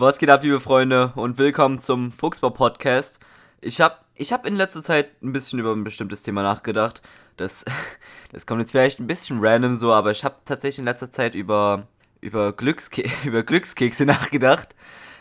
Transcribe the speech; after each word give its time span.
Was 0.00 0.18
geht 0.18 0.30
ab, 0.30 0.44
liebe 0.44 0.60
Freunde, 0.60 1.12
und 1.16 1.38
willkommen 1.38 1.80
zum 1.80 2.12
Fuchsbau 2.12 2.50
Podcast. 2.50 3.18
Ich 3.60 3.80
habe 3.80 3.96
ich 4.14 4.32
hab 4.32 4.46
in 4.46 4.54
letzter 4.54 4.80
Zeit 4.80 5.20
ein 5.24 5.32
bisschen 5.32 5.58
über 5.58 5.72
ein 5.72 5.82
bestimmtes 5.82 6.22
Thema 6.22 6.44
nachgedacht. 6.44 7.02
Das, 7.36 7.64
das 8.30 8.46
kommt 8.46 8.60
jetzt 8.60 8.70
vielleicht 8.70 9.00
ein 9.00 9.08
bisschen 9.08 9.38
random 9.40 9.74
so, 9.74 9.92
aber 9.92 10.12
ich 10.12 10.22
habe 10.22 10.36
tatsächlich 10.44 10.78
in 10.78 10.84
letzter 10.84 11.10
Zeit 11.10 11.34
über, 11.34 11.88
über, 12.20 12.52
Glückske 12.52 13.10
über 13.24 13.42
Glückskekse 13.42 14.06
nachgedacht. 14.06 14.76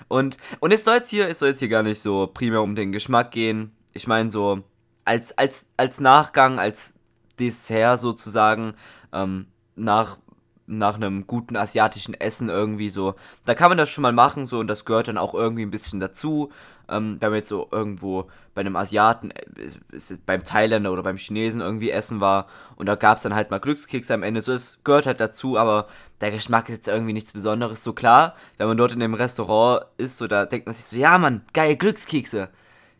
Und, 0.10 0.38
und 0.60 0.72
es 0.72 0.86
soll 0.86 0.98
jetzt 0.98 1.10
hier, 1.10 1.28
es 1.28 1.40
soll 1.40 1.50
jetzt 1.50 1.60
hier 1.60 1.70
gar 1.70 1.82
nicht 1.82 2.00
so 2.00 2.28
primär 2.28 2.62
um 2.62 2.76
den 2.76 2.92
Geschmack 2.92 3.32
gehen. 3.32 3.76
Ich 3.94 4.06
meine 4.06 4.30
so, 4.30 4.62
als, 5.06 5.36
als, 5.40 5.66
als 5.78 6.00
Nachgang, 6.00 6.60
als 6.60 6.94
Dessert 7.40 8.00
sozusagen, 8.00 8.76
ähm, 9.12 9.48
nach 9.76 10.20
nach 10.68 10.96
einem 10.96 11.26
guten 11.26 11.56
asiatischen 11.56 12.14
Essen 12.14 12.50
irgendwie 12.50 12.90
so. 12.90 13.16
Da 13.46 13.56
kann 13.56 13.70
man 13.70 13.78
das 13.78 13.90
schon 13.90 14.02
mal 14.02 14.12
machen, 14.12 14.46
so, 14.46 14.60
und 14.60 14.68
das 14.68 14.86
gehört 14.86 15.08
dann 15.08 15.18
auch 15.18 15.34
irgendwie 15.34 15.64
ein 15.64 15.72
bisschen 15.72 16.00
dazu. 16.00 16.52
Ähm, 16.90 17.18
wenn 17.20 17.32
man 17.32 17.40
jetzt 17.40 17.50
so 17.50 17.68
irgendwo 17.72 18.28
bei 18.54 18.62
einem 18.62 18.76
Asiaten, 18.76 19.32
äh, 19.32 19.70
beim 20.26 20.44
Thailänder 20.44 20.92
oder 20.92 21.04
beim 21.04 21.18
Chinesen 21.18 21.62
irgendwie 21.62 21.92
essen 21.92 22.22
war 22.22 22.48
und 22.76 22.86
da 22.86 22.96
gab 22.96 23.18
es 23.18 23.24
dann 23.24 23.36
halt 23.36 23.52
mal 23.52 23.60
Glückskekse 23.60 24.14
am 24.14 24.24
Ende. 24.24 24.42
So, 24.42 24.54
es 24.54 24.80
gehört 24.84 25.06
halt 25.06 25.20
dazu, 25.20 25.58
aber 25.58 25.88
der 26.22 26.32
Geschmack 26.32 26.70
ist 26.70 26.76
jetzt 26.76 26.88
irgendwie 26.88 27.14
nichts 27.14 27.34
Besonderes. 27.34 27.84
So 27.84 27.94
klar, 27.94 28.36
wenn 28.58 28.68
man 28.68 28.78
dort 28.78 28.94
in 28.94 29.00
dem 29.00 29.14
Restaurant 29.14 29.86
ist, 29.98 30.18
so, 30.18 30.28
da 30.28 30.46
denkt 30.46 30.66
man 30.66 30.76
sich 30.76 30.86
so, 30.86 30.98
ja 30.98 31.18
Mann, 31.18 31.42
geile 31.54 31.76
Glückskekse. 31.78 32.50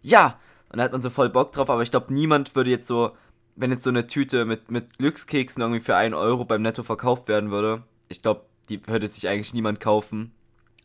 Ja! 0.02 0.40
Und 0.70 0.80
da 0.80 0.84
hat 0.84 0.92
man 0.92 1.00
so 1.00 1.10
voll 1.10 1.30
Bock 1.30 1.54
drauf, 1.54 1.70
aber 1.70 1.82
ich 1.82 1.92
glaube, 1.92 2.14
niemand 2.14 2.56
würde 2.56 2.70
jetzt 2.70 2.88
so 2.88 3.16
wenn 3.58 3.72
jetzt 3.72 3.84
so 3.84 3.90
eine 3.90 4.08
Tüte 4.08 4.46
mit, 4.46 4.72
mit 4.72 4.98
Glückskeksen 4.98 5.62
irgendwie 5.62 5.82
für 5.82 5.96
1 5.96 6.16
Euro 6.16 6.46
beim 6.46 6.62
Netto 6.62 6.84
verkauft 6.84 7.28
werden 7.28 7.52
würde, 7.52 7.84
ich 8.08 8.22
glaube, 8.22 8.46
die 8.70 8.86
würde 8.88 9.08
sich 9.08 9.28
eigentlich 9.28 9.54
niemand 9.54 9.80
kaufen. 9.80 10.32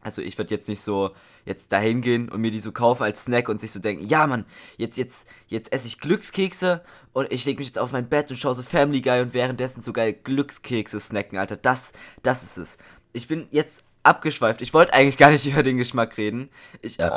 Also 0.01 0.21
ich 0.21 0.37
würde 0.37 0.53
jetzt 0.53 0.69
nicht 0.69 0.81
so 0.81 1.13
jetzt 1.45 1.71
dahin 1.71 2.01
gehen 2.01 2.29
und 2.29 2.41
mir 2.41 2.51
die 2.51 2.61
so 2.61 2.73
kaufen 2.73 3.05
als 3.05 3.25
Snack 3.25 3.49
und 3.49 3.61
sich 3.61 3.71
so 3.71 3.79
denken, 3.79 4.05
ja 4.05 4.27
Mann, 4.27 4.47
jetzt, 4.77 4.97
jetzt, 4.97 5.29
jetzt 5.47 5.73
esse 5.73 5.87
ich 5.87 6.01
Glückskekse 6.01 6.83
und 7.13 7.33
ich 7.33 7.45
lege 7.45 7.59
mich 7.59 7.69
jetzt 7.69 7.79
auf 7.79 7.93
mein 7.93 8.09
Bett 8.09 8.31
und 8.31 8.37
schaue 8.37 8.55
so 8.55 8.63
Family 8.63 9.01
Guy 9.01 9.21
und 9.21 9.35
währenddessen 9.35 9.83
so 9.83 9.93
geil 9.93 10.13
Glückskekse 10.13 10.99
snacken, 10.99 11.39
Alter. 11.39 11.57
Das, 11.57 11.93
das 12.23 12.43
ist 12.43 12.59
es. 12.59 12.79
Ich 13.13 13.29
bin 13.29 13.47
jetzt 13.51 13.85
abgeschweift. 14.03 14.63
Ich 14.63 14.75
wollte 14.75 14.95
eigentlich 14.95 15.19
gar 15.19 15.31
nicht 15.31 15.47
über 15.53 15.63
den 15.63 15.77
Geschmack 15.77 16.17
reden. 16.17 16.49
Ich. 16.81 16.99
Äh, 16.99 17.11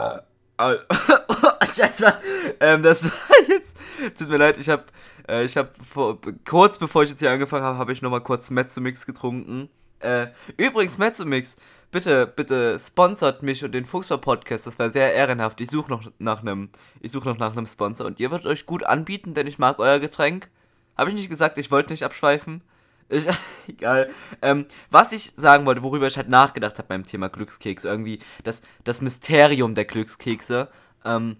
oh, 0.59 0.73
Scheiße. 1.75 2.13
Ähm, 2.59 2.83
das 2.83 3.05
war 3.05 3.49
jetzt. 3.49 3.77
Tut 4.17 4.29
mir 4.29 4.37
leid, 4.37 4.57
ich 4.57 4.69
habe 4.69 4.85
äh, 5.27 5.45
ich 5.45 5.57
habe 5.57 5.71
kurz 6.45 6.77
bevor 6.77 7.03
ich 7.03 7.09
jetzt 7.09 7.19
hier 7.19 7.31
angefangen 7.31 7.63
habe, 7.63 7.77
habe 7.77 7.93
ich 7.93 8.01
nochmal 8.01 8.21
kurz 8.21 8.49
Mezzomix 8.49 9.05
getrunken. 9.05 9.69
Äh, 9.99 10.27
übrigens, 10.57 10.97
Mezzomix, 10.97 11.57
bitte, 11.91 12.27
bitte 12.27 12.79
sponsert 12.79 13.41
mich 13.41 13.63
und 13.63 13.71
den 13.71 13.85
Fuchsball 13.85 14.19
Podcast. 14.19 14.67
Das 14.67 14.77
wäre 14.77 14.91
sehr 14.91 15.13
ehrenhaft. 15.13 15.61
Ich 15.61 15.69
suche 15.69 15.89
noch 15.89 16.11
nach 16.19 16.41
einem, 16.41 16.69
ich 16.99 17.11
suche 17.11 17.27
noch 17.27 17.37
nach 17.37 17.53
einem 17.53 17.65
Sponsor 17.65 18.05
und 18.05 18.19
ihr 18.19 18.31
würdet 18.31 18.45
euch 18.45 18.65
gut 18.65 18.83
anbieten, 18.83 19.33
denn 19.33 19.47
ich 19.47 19.57
mag 19.57 19.79
euer 19.79 19.99
Getränk. 19.99 20.49
Habe 20.97 21.09
ich 21.09 21.15
nicht 21.15 21.29
gesagt, 21.29 21.57
ich 21.57 21.71
wollte 21.71 21.91
nicht 21.91 22.03
abschweifen. 22.03 22.61
Ich, 23.09 23.27
egal. 23.67 24.09
Ähm, 24.41 24.65
was 24.91 25.11
ich 25.11 25.31
sagen 25.35 25.65
wollte, 25.65 25.83
worüber 25.83 26.07
ich 26.07 26.17
halt 26.17 26.29
nachgedacht 26.29 26.77
habe 26.77 26.87
beim 26.87 27.05
Thema 27.05 27.29
Glückskekse, 27.29 27.87
irgendwie 27.87 28.19
das, 28.43 28.61
das 28.83 29.01
Mysterium 29.01 29.75
der 29.75 29.85
Glückskekse. 29.85 30.69
Ähm, 31.03 31.37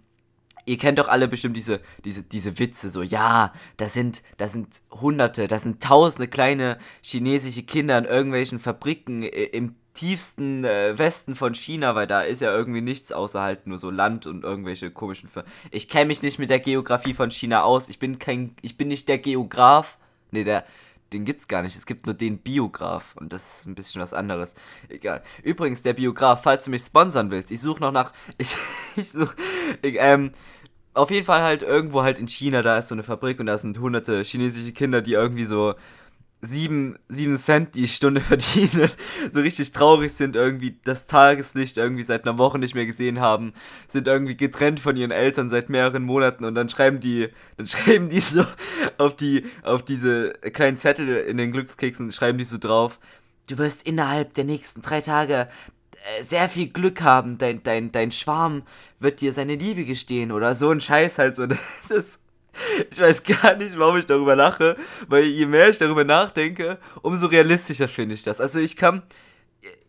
ihr 0.65 0.77
kennt 0.77 0.99
doch 0.99 1.07
alle 1.07 1.27
bestimmt 1.27 1.57
diese, 1.57 1.79
diese, 2.03 2.23
diese 2.23 2.59
Witze, 2.59 2.89
so, 2.89 3.01
ja, 3.01 3.53
da 3.77 3.87
sind, 3.87 4.21
da 4.37 4.47
sind 4.47 4.81
hunderte, 4.91 5.47
da 5.47 5.59
sind 5.59 5.81
tausende 5.81 6.27
kleine 6.27 6.77
chinesische 7.01 7.63
Kinder 7.63 7.97
in 7.97 8.05
irgendwelchen 8.05 8.59
Fabriken 8.59 9.23
im 9.23 9.75
tiefsten 9.95 10.65
äh, 10.65 10.97
Westen 10.97 11.35
von 11.35 11.55
China, 11.55 11.95
weil 11.95 12.05
da 12.05 12.21
ist 12.21 12.41
ja 12.41 12.53
irgendwie 12.53 12.81
nichts 12.81 13.11
außer 13.11 13.41
halt 13.41 13.65
nur 13.65 13.77
so 13.77 13.89
Land 13.89 14.27
und 14.27 14.43
irgendwelche 14.43 14.91
komischen 14.91 15.29
Ver 15.29 15.45
Ich 15.71 15.89
kenne 15.89 16.05
mich 16.05 16.21
nicht 16.21 16.37
mit 16.37 16.49
der 16.49 16.59
Geografie 16.59 17.13
von 17.13 17.31
China 17.31 17.63
aus. 17.63 17.89
Ich 17.89 17.97
bin 17.97 18.19
kein 18.19 18.55
ich 18.61 18.77
bin 18.77 18.89
nicht 18.89 19.07
der 19.07 19.17
Geograf. 19.17 19.97
Nee, 20.31 20.43
der 20.43 20.65
den 21.13 21.25
gibt's 21.25 21.47
gar 21.47 21.61
nicht. 21.61 21.75
Es 21.75 21.85
gibt 21.85 22.05
nur 22.05 22.15
den 22.15 22.39
Biograf 22.39 23.15
und 23.15 23.31
das 23.31 23.59
ist 23.59 23.67
ein 23.67 23.75
bisschen 23.75 24.01
was 24.01 24.13
anderes. 24.13 24.55
Egal. 24.89 25.23
Übrigens, 25.43 25.81
der 25.81 25.93
Biograf, 25.93 26.43
falls 26.43 26.65
du 26.65 26.71
mich 26.71 26.83
sponsern 26.83 27.31
willst, 27.31 27.51
ich 27.51 27.61
suche 27.61 27.81
noch 27.81 27.91
nach 27.91 28.11
ich 28.37 28.55
ich 28.95 29.11
suche 29.11 29.35
ähm 29.83 30.31
auf 30.93 31.11
jeden 31.11 31.25
Fall 31.25 31.41
halt 31.41 31.61
irgendwo 31.61 32.03
halt 32.03 32.19
in 32.19 32.27
China, 32.27 32.61
da 32.61 32.77
ist 32.77 32.87
so 32.87 32.95
eine 32.95 33.03
Fabrik 33.03 33.41
und 33.41 33.47
da 33.47 33.57
sind 33.57 33.77
hunderte 33.77 34.23
chinesische 34.23 34.71
Kinder, 34.71 35.01
die 35.01 35.11
irgendwie 35.11 35.45
so 35.45 35.75
sieben, 36.45 36.97
sieben 37.09 37.37
Cent 37.37 37.75
die 37.75 37.87
Stunde 37.87 38.21
verdienen, 38.21 38.89
so 39.31 39.41
richtig 39.41 39.71
traurig 39.71 40.13
sind, 40.13 40.35
irgendwie 40.35 40.79
das 40.83 41.07
Tageslicht 41.07 41.77
irgendwie 41.77 42.03
seit 42.03 42.25
einer 42.25 42.37
Woche 42.37 42.59
nicht 42.59 42.75
mehr 42.75 42.85
gesehen 42.85 43.19
haben, 43.19 43.53
sind 43.87 44.07
irgendwie 44.07 44.37
getrennt 44.37 44.79
von 44.79 44.95
ihren 44.95 45.11
Eltern 45.11 45.49
seit 45.49 45.69
mehreren 45.69 46.03
Monaten 46.03 46.45
und 46.45 46.55
dann 46.55 46.69
schreiben 46.69 46.99
die, 46.99 47.29
dann 47.57 47.67
schreiben 47.67 48.09
die 48.09 48.19
so 48.19 48.45
auf 48.97 49.15
die, 49.15 49.45
auf 49.63 49.83
diese 49.83 50.33
kleinen 50.33 50.77
Zettel 50.77 51.07
in 51.17 51.37
den 51.37 51.51
Glückskeksen, 51.51 52.11
schreiben 52.11 52.37
die 52.37 52.45
so 52.45 52.57
drauf, 52.57 52.99
du 53.49 53.57
wirst 53.57 53.85
innerhalb 53.87 54.33
der 54.33 54.43
nächsten 54.43 54.81
drei 54.81 55.01
Tage 55.01 55.47
äh, 56.19 56.23
sehr 56.23 56.49
viel 56.49 56.67
Glück 56.67 57.01
haben, 57.01 57.37
dein, 57.37 57.63
dein, 57.63 57.91
dein 57.91 58.11
Schwarm 58.11 58.63
wird 58.99 59.21
dir 59.21 59.33
seine 59.33 59.55
Liebe 59.55 59.85
gestehen 59.85 60.31
oder 60.31 60.55
so 60.55 60.69
ein 60.69 60.81
Scheiß 60.81 61.17
halt 61.17 61.35
so. 61.35 61.47
Das, 61.89 62.19
ich 62.91 62.99
weiß 62.99 63.23
gar 63.23 63.55
nicht, 63.55 63.77
warum 63.77 63.97
ich 63.97 64.05
darüber 64.05 64.35
lache, 64.35 64.77
weil 65.07 65.23
je 65.23 65.45
mehr 65.45 65.69
ich 65.69 65.77
darüber 65.77 66.03
nachdenke, 66.03 66.77
umso 67.01 67.27
realistischer 67.27 67.87
finde 67.87 68.15
ich 68.15 68.23
das. 68.23 68.39
Also 68.39 68.59
ich 68.59 68.77
kann, 68.77 69.03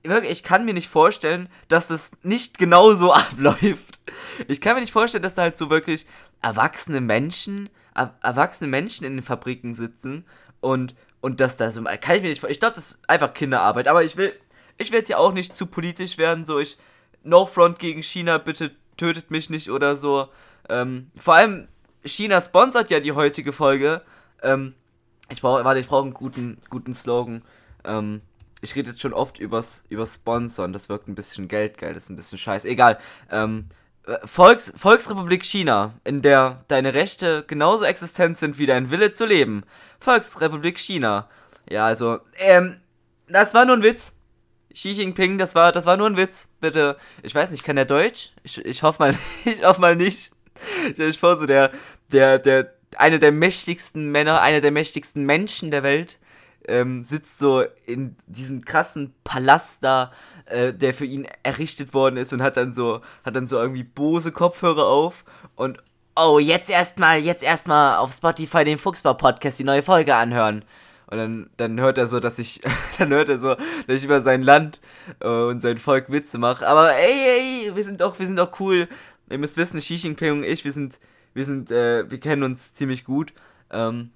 wirklich, 0.02 0.32
ich 0.32 0.42
kann 0.42 0.64
mir 0.64 0.74
nicht 0.74 0.88
vorstellen, 0.88 1.48
dass 1.68 1.88
das 1.88 2.10
nicht 2.22 2.58
genau 2.58 2.92
so 2.92 3.12
abläuft. 3.14 4.00
Ich 4.48 4.60
kann 4.60 4.74
mir 4.74 4.80
nicht 4.80 4.92
vorstellen, 4.92 5.22
dass 5.22 5.34
da 5.34 5.42
halt 5.42 5.58
so 5.58 5.70
wirklich 5.70 6.06
erwachsene 6.42 7.00
Menschen, 7.00 7.68
er, 7.94 8.16
erwachsene 8.22 8.68
Menschen 8.68 9.06
in 9.06 9.16
den 9.16 9.22
Fabriken 9.22 9.74
sitzen 9.74 10.24
und 10.60 10.94
und 11.22 11.40
dass 11.40 11.56
da 11.56 11.72
so, 11.72 11.82
kann 11.82 12.16
ich 12.16 12.22
mir 12.22 12.28
nicht 12.28 12.38
vorstellen. 12.38 12.52
Ich 12.52 12.60
glaube, 12.60 12.76
das 12.76 12.90
ist 12.92 13.08
einfach 13.08 13.34
Kinderarbeit, 13.34 13.88
aber 13.88 14.04
ich 14.04 14.16
will, 14.16 14.32
ich 14.78 14.92
will 14.92 15.00
jetzt 15.00 15.08
ja 15.08 15.16
auch 15.16 15.32
nicht 15.32 15.56
zu 15.56 15.66
politisch 15.66 16.18
werden, 16.18 16.44
so 16.44 16.60
ich, 16.60 16.78
no 17.24 17.46
front 17.46 17.80
gegen 17.80 18.02
China, 18.02 18.38
bitte 18.38 18.70
tötet 18.96 19.30
mich 19.30 19.50
nicht 19.50 19.70
oder 19.70 19.96
so. 19.96 20.28
Ähm, 20.68 21.10
vor 21.16 21.34
allem, 21.34 21.68
China 22.06 22.40
sponsert 22.40 22.90
ja 22.90 23.00
die 23.00 23.12
heutige 23.12 23.52
Folge. 23.52 24.02
Ähm, 24.42 24.74
ich 25.28 25.40
brauche, 25.40 25.64
warte, 25.64 25.80
ich 25.80 25.88
brauche 25.88 26.04
einen 26.04 26.14
guten, 26.14 26.58
guten 26.70 26.94
Slogan. 26.94 27.42
Ähm, 27.84 28.22
ich 28.60 28.74
rede 28.74 28.90
jetzt 28.90 29.00
schon 29.00 29.12
oft 29.12 29.38
übers, 29.38 29.84
übers 29.88 30.14
Sponsoren, 30.14 30.72
das 30.72 30.88
wirkt 30.88 31.08
ein 31.08 31.14
bisschen 31.14 31.48
geldgeil, 31.48 31.94
das 31.94 32.04
ist 32.04 32.10
ein 32.10 32.16
bisschen 32.16 32.38
scheiße. 32.38 32.68
Egal. 32.68 32.98
Ähm, 33.30 33.66
Volks, 34.24 34.72
Volksrepublik 34.76 35.44
China, 35.44 35.94
in 36.04 36.22
der 36.22 36.64
deine 36.68 36.94
Rechte 36.94 37.44
genauso 37.46 37.84
existent 37.84 38.38
sind 38.38 38.56
wie 38.56 38.66
dein 38.66 38.90
Wille 38.90 39.10
zu 39.10 39.26
leben. 39.26 39.64
Volksrepublik 39.98 40.78
China. 40.78 41.28
Ja, 41.68 41.86
also, 41.86 42.20
ähm, 42.36 42.80
das 43.28 43.52
war 43.52 43.64
nur 43.64 43.76
ein 43.76 43.82
Witz. 43.82 44.16
Xi 44.72 44.92
Jinping, 44.92 45.38
das 45.38 45.56
war, 45.56 45.72
das 45.72 45.86
war 45.86 45.96
nur 45.96 46.06
ein 46.06 46.16
Witz. 46.16 46.48
Bitte, 46.60 46.96
ich 47.24 47.34
weiß 47.34 47.50
nicht, 47.50 47.64
kann 47.64 47.76
er 47.76 47.84
Deutsch? 47.84 48.30
Ich, 48.44 48.64
ich 48.64 48.82
hoffe 48.84 49.02
mal, 49.02 49.18
ich 49.44 49.64
hoffe 49.64 49.80
mal 49.80 49.96
nicht. 49.96 50.30
Dich 50.96 51.18
vor, 51.18 51.36
so 51.36 51.46
der, 51.46 51.72
der, 52.12 52.38
der, 52.38 52.72
einer 52.96 53.18
der 53.18 53.32
mächtigsten 53.32 54.10
Männer, 54.10 54.40
einer 54.40 54.60
der 54.60 54.70
mächtigsten 54.70 55.24
Menschen 55.24 55.70
der 55.70 55.82
Welt, 55.82 56.18
ähm, 56.68 57.04
sitzt 57.04 57.38
so 57.38 57.64
in 57.86 58.16
diesem 58.26 58.64
krassen 58.64 59.14
Palast 59.24 59.84
da, 59.84 60.12
äh, 60.46 60.72
der 60.72 60.94
für 60.94 61.04
ihn 61.04 61.26
errichtet 61.42 61.94
worden 61.94 62.16
ist 62.16 62.32
und 62.32 62.42
hat 62.42 62.56
dann 62.56 62.72
so, 62.72 63.00
hat 63.24 63.36
dann 63.36 63.46
so 63.46 63.58
irgendwie 63.58 63.84
Bose 63.84 64.32
Kopfhörer 64.32 64.86
auf 64.86 65.24
und 65.54 65.82
oh, 66.16 66.38
jetzt 66.38 66.70
erstmal, 66.70 67.20
jetzt 67.20 67.42
erstmal 67.42 67.96
auf 67.98 68.12
Spotify 68.12 68.64
den 68.64 68.78
Fuchsbau 68.78 69.14
Podcast 69.14 69.58
die 69.58 69.64
neue 69.64 69.82
Folge 69.82 70.14
anhören. 70.14 70.64
Und 71.08 71.18
dann, 71.18 71.50
dann 71.56 71.80
hört 71.80 71.98
er 71.98 72.08
so, 72.08 72.18
dass 72.18 72.38
ich, 72.38 72.60
dann 72.98 73.10
hört 73.10 73.28
er 73.28 73.38
so, 73.38 73.54
dass 73.54 73.96
ich 73.96 74.04
über 74.04 74.22
sein 74.22 74.42
Land 74.42 74.80
äh, 75.20 75.28
und 75.28 75.60
sein 75.60 75.78
Volk 75.78 76.10
Witze 76.10 76.38
mache. 76.38 76.66
Aber 76.66 76.96
ey, 76.96 77.68
ey, 77.68 77.76
wir 77.76 77.84
sind 77.84 78.00
doch, 78.00 78.18
wir 78.18 78.26
sind 78.26 78.36
doch 78.36 78.58
cool. 78.58 78.88
Ihr 79.30 79.38
müsst 79.38 79.56
wissen, 79.56 79.78
Xi 79.78 79.94
Jinping 79.94 80.32
und 80.32 80.44
ich, 80.44 80.64
wir 80.64 80.72
sind, 80.72 80.98
wir 81.36 81.44
sind, 81.44 81.70
äh, 81.70 82.10
wir 82.10 82.18
kennen 82.18 82.42
uns 82.42 82.72
ziemlich 82.72 83.04
gut. 83.04 83.34
Ähm, 83.70 84.10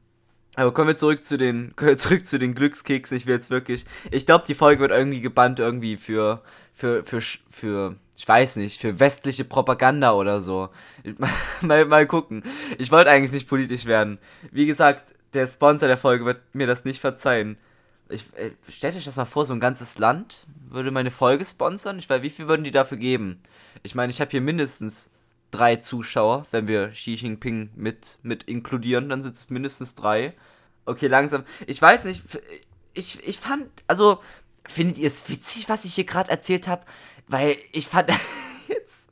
aber 0.57 0.73
kommen 0.73 0.89
wir 0.89 0.97
zurück 0.97 1.23
zu 1.23 1.37
den, 1.37 1.73
kommen 1.77 1.99
zurück 1.99 2.25
zu 2.25 2.39
den 2.39 2.55
Glückskeksen. 2.55 3.17
Ich 3.17 3.27
will 3.27 3.35
jetzt 3.35 3.51
wirklich, 3.51 3.85
ich 4.11 4.25
glaube, 4.25 4.45
die 4.49 4.55
Folge 4.55 4.81
wird 4.81 4.91
irgendwie 4.91 5.21
gebannt 5.21 5.59
irgendwie 5.59 5.99
für, 5.99 6.43
für, 6.73 7.05
für, 7.05 7.21
für, 7.51 7.97
ich 8.17 8.27
weiß 8.27 8.57
nicht, 8.57 8.81
für 8.81 8.99
westliche 8.99 9.45
Propaganda 9.45 10.15
oder 10.15 10.41
so. 10.41 10.71
mal, 11.61 11.85
mal 11.85 12.07
gucken. 12.07 12.43
Ich 12.79 12.91
wollte 12.91 13.11
eigentlich 13.11 13.33
nicht 13.33 13.49
politisch 13.49 13.85
werden. 13.85 14.19
Wie 14.51 14.67
gesagt, 14.67 15.15
der 15.35 15.47
Sponsor 15.47 15.89
der 15.89 15.99
Folge 15.99 16.25
wird 16.25 16.41
mir 16.55 16.67
das 16.67 16.87
nicht 16.87 17.01
verzeihen. 17.01 17.59
Ich, 18.09 18.25
äh, 18.35 18.53
stellt 18.69 18.97
euch 18.97 19.05
das 19.05 19.17
mal 19.17 19.27
vor, 19.27 19.45
so 19.45 19.53
ein 19.53 19.61
ganzes 19.61 19.99
Land 19.99 20.47
würde 20.71 20.91
meine 20.91 21.11
Folge 21.11 21.45
sponsern. 21.45 21.99
Ich 21.99 22.09
weiß, 22.09 22.23
wie 22.23 22.31
viel 22.31 22.49
würden 22.49 22.65
die 22.65 22.71
dafür 22.71 22.97
geben? 22.97 23.41
Ich 23.83 23.95
meine, 23.95 24.11
ich 24.11 24.21
habe 24.23 24.31
hier 24.31 24.41
mindestens 24.41 25.11
drei 25.51 25.77
Zuschauer. 25.77 26.47
Wenn 26.51 26.69
wir 26.69 26.89
Xi 26.91 27.15
Jinping 27.15 27.71
mit, 27.75 28.19
mit 28.23 28.45
inkludieren, 28.45 29.09
dann 29.09 29.23
sind 29.23 29.37
es 29.37 29.51
mindestens 29.51 29.95
drei. 29.95 30.35
Okay, 30.87 31.07
langsam. 31.07 31.45
Ich 31.67 31.81
weiß 31.81 32.05
nicht, 32.05 32.23
ich, 32.95 33.27
ich 33.27 33.39
fand, 33.39 33.69
also, 33.87 34.21
findet 34.67 34.99
ihr 34.99 35.07
es 35.07 35.29
witzig, 35.29 35.69
was 35.69 35.85
ich 35.85 35.95
hier 35.95 36.05
gerade 36.05 36.31
erzählt 36.31 36.69
habe? 36.69 36.85
weil 37.31 37.57
ich 37.73 37.87
fand 37.87 38.11
jetzt, 38.69 39.07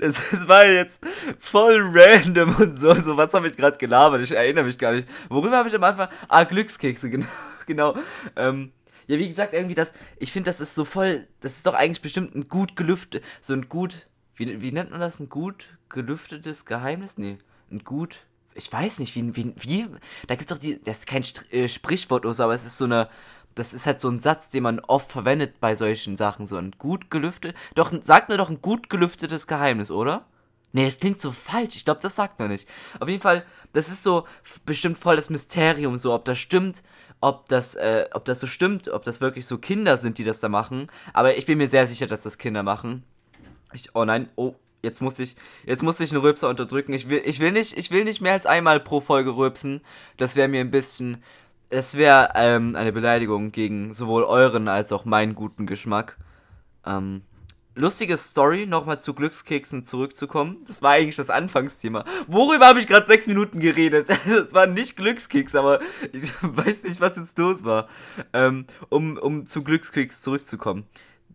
das, 0.00 0.30
das 0.30 0.48
war 0.48 0.66
jetzt 0.66 1.00
voll 1.38 1.80
random 1.80 2.54
und 2.56 2.74
so, 2.74 2.94
so 2.94 3.16
was 3.16 3.32
habe 3.34 3.46
ich 3.46 3.56
gerade 3.56 3.78
gelabert, 3.78 4.22
ich 4.22 4.32
erinnere 4.32 4.64
mich 4.64 4.78
gar 4.78 4.92
nicht. 4.92 5.08
Worüber 5.28 5.56
habe 5.56 5.68
ich 5.68 5.74
am 5.74 5.84
Anfang? 5.84 6.08
Ah, 6.28 6.44
Glückskekse, 6.44 7.08
genau, 7.10 7.26
genau. 7.66 7.94
Ähm, 8.34 8.72
ja, 9.06 9.18
wie 9.18 9.28
gesagt, 9.28 9.54
irgendwie 9.54 9.76
das, 9.76 9.92
ich 10.18 10.32
finde, 10.32 10.50
das 10.50 10.60
ist 10.60 10.74
so 10.74 10.84
voll, 10.84 11.26
das 11.40 11.52
ist 11.52 11.66
doch 11.66 11.74
eigentlich 11.74 12.02
bestimmt 12.02 12.34
ein 12.34 12.48
gut 12.48 12.74
gelüftet, 12.74 13.24
so 13.40 13.54
ein 13.54 13.68
gut, 13.68 14.08
wie, 14.36 14.60
wie 14.60 14.72
nennt 14.72 14.90
man 14.90 15.00
das, 15.00 15.20
ein 15.20 15.28
gut 15.28 15.68
gelüftetes 15.88 16.64
Geheimnis? 16.64 17.18
Nee, 17.18 17.38
ein 17.70 17.84
gut, 17.84 18.18
ich 18.54 18.72
weiß 18.72 18.98
nicht, 19.00 19.14
wie, 19.16 19.36
wie, 19.36 19.54
wie 19.56 19.86
da 20.26 20.34
gibt 20.34 20.50
es 20.50 20.56
doch 20.56 20.60
die, 20.60 20.82
das 20.82 21.00
ist 21.00 21.06
kein 21.06 21.24
äh, 21.50 21.68
Sprichwort 21.68 22.24
oder 22.24 22.34
so, 22.34 22.44
aber 22.44 22.54
es 22.54 22.64
ist 22.64 22.78
so 22.78 22.84
eine, 22.84 23.08
das 23.54 23.74
ist 23.74 23.86
halt 23.86 24.00
so 24.00 24.08
ein 24.08 24.20
Satz, 24.20 24.50
den 24.50 24.62
man 24.62 24.80
oft 24.80 25.10
verwendet 25.10 25.60
bei 25.60 25.74
solchen 25.74 26.16
Sachen, 26.16 26.46
so 26.46 26.56
ein 26.56 26.72
gut 26.78 27.10
gelüftet, 27.10 27.56
doch, 27.74 27.92
sagt 28.00 28.28
mir 28.28 28.36
doch 28.36 28.50
ein 28.50 28.62
gut 28.62 28.90
gelüftetes 28.90 29.46
Geheimnis, 29.46 29.90
oder? 29.90 30.26
Nee, 30.72 30.84
das 30.84 30.98
klingt 30.98 31.22
so 31.22 31.32
falsch. 31.32 31.74
Ich 31.76 31.86
glaube, 31.86 32.00
das 32.02 32.16
sagt 32.16 32.38
man 32.38 32.48
nicht. 32.48 32.68
Auf 33.00 33.08
jeden 33.08 33.22
Fall, 33.22 33.46
das 33.72 33.88
ist 33.88 34.02
so 34.02 34.26
bestimmt 34.66 34.98
voll 34.98 35.16
das 35.16 35.30
Mysterium, 35.30 35.96
so 35.96 36.12
ob 36.12 36.26
das 36.26 36.38
stimmt, 36.38 36.82
ob 37.22 37.48
das, 37.48 37.76
äh, 37.76 38.06
ob 38.12 38.26
das 38.26 38.40
so 38.40 38.46
stimmt, 38.46 38.88
ob 38.88 39.02
das 39.02 39.22
wirklich 39.22 39.46
so 39.46 39.56
Kinder 39.56 39.96
sind, 39.96 40.18
die 40.18 40.24
das 40.24 40.40
da 40.40 40.50
machen. 40.50 40.88
Aber 41.14 41.38
ich 41.38 41.46
bin 41.46 41.56
mir 41.56 41.68
sehr 41.68 41.86
sicher, 41.86 42.06
dass 42.06 42.22
das 42.22 42.36
Kinder 42.36 42.62
machen. 42.62 43.04
Ich, 43.72 43.94
oh 43.94 44.04
nein, 44.04 44.28
oh, 44.36 44.54
jetzt 44.82 45.02
muss 45.02 45.18
ich, 45.18 45.36
jetzt 45.64 45.82
muss 45.82 46.00
ich 46.00 46.12
einen 46.12 46.20
Rülpser 46.20 46.48
unterdrücken. 46.48 46.92
Ich 46.92 47.08
will, 47.08 47.22
ich 47.24 47.40
will 47.40 47.52
nicht, 47.52 47.76
ich 47.76 47.90
will 47.90 48.04
nicht 48.04 48.20
mehr 48.20 48.32
als 48.32 48.46
einmal 48.46 48.80
pro 48.80 49.00
Folge 49.00 49.36
rülpsen. 49.36 49.82
Das 50.16 50.36
wäre 50.36 50.48
mir 50.48 50.60
ein 50.60 50.70
bisschen, 50.70 51.22
es 51.70 51.96
wäre 51.96 52.30
ähm, 52.34 52.76
eine 52.76 52.92
Beleidigung 52.92 53.52
gegen 53.52 53.92
sowohl 53.92 54.24
euren 54.24 54.68
als 54.68 54.92
auch 54.92 55.04
meinen 55.04 55.34
guten 55.34 55.66
Geschmack. 55.66 56.16
Ähm, 56.84 57.22
lustige 57.74 58.16
Story, 58.16 58.66
nochmal 58.66 59.00
zu 59.00 59.14
Glückskeksen 59.14 59.84
zurückzukommen. 59.84 60.58
Das 60.66 60.82
war 60.82 60.92
eigentlich 60.92 61.16
das 61.16 61.30
Anfangsthema. 61.30 62.04
Worüber 62.26 62.66
habe 62.66 62.80
ich 62.80 62.86
gerade 62.86 63.06
sechs 63.06 63.26
Minuten 63.26 63.60
geredet? 63.60 64.08
Es 64.26 64.54
waren 64.54 64.74
nicht 64.74 64.96
Glückskeks, 64.96 65.54
aber 65.54 65.80
ich 66.12 66.32
weiß 66.42 66.84
nicht, 66.84 67.00
was 67.00 67.16
jetzt 67.16 67.38
los 67.38 67.64
war. 67.64 67.88
Ähm, 68.32 68.66
um, 68.88 69.16
um 69.18 69.46
zu 69.46 69.62
Glückskeks 69.62 70.22
zurückzukommen. 70.22 70.86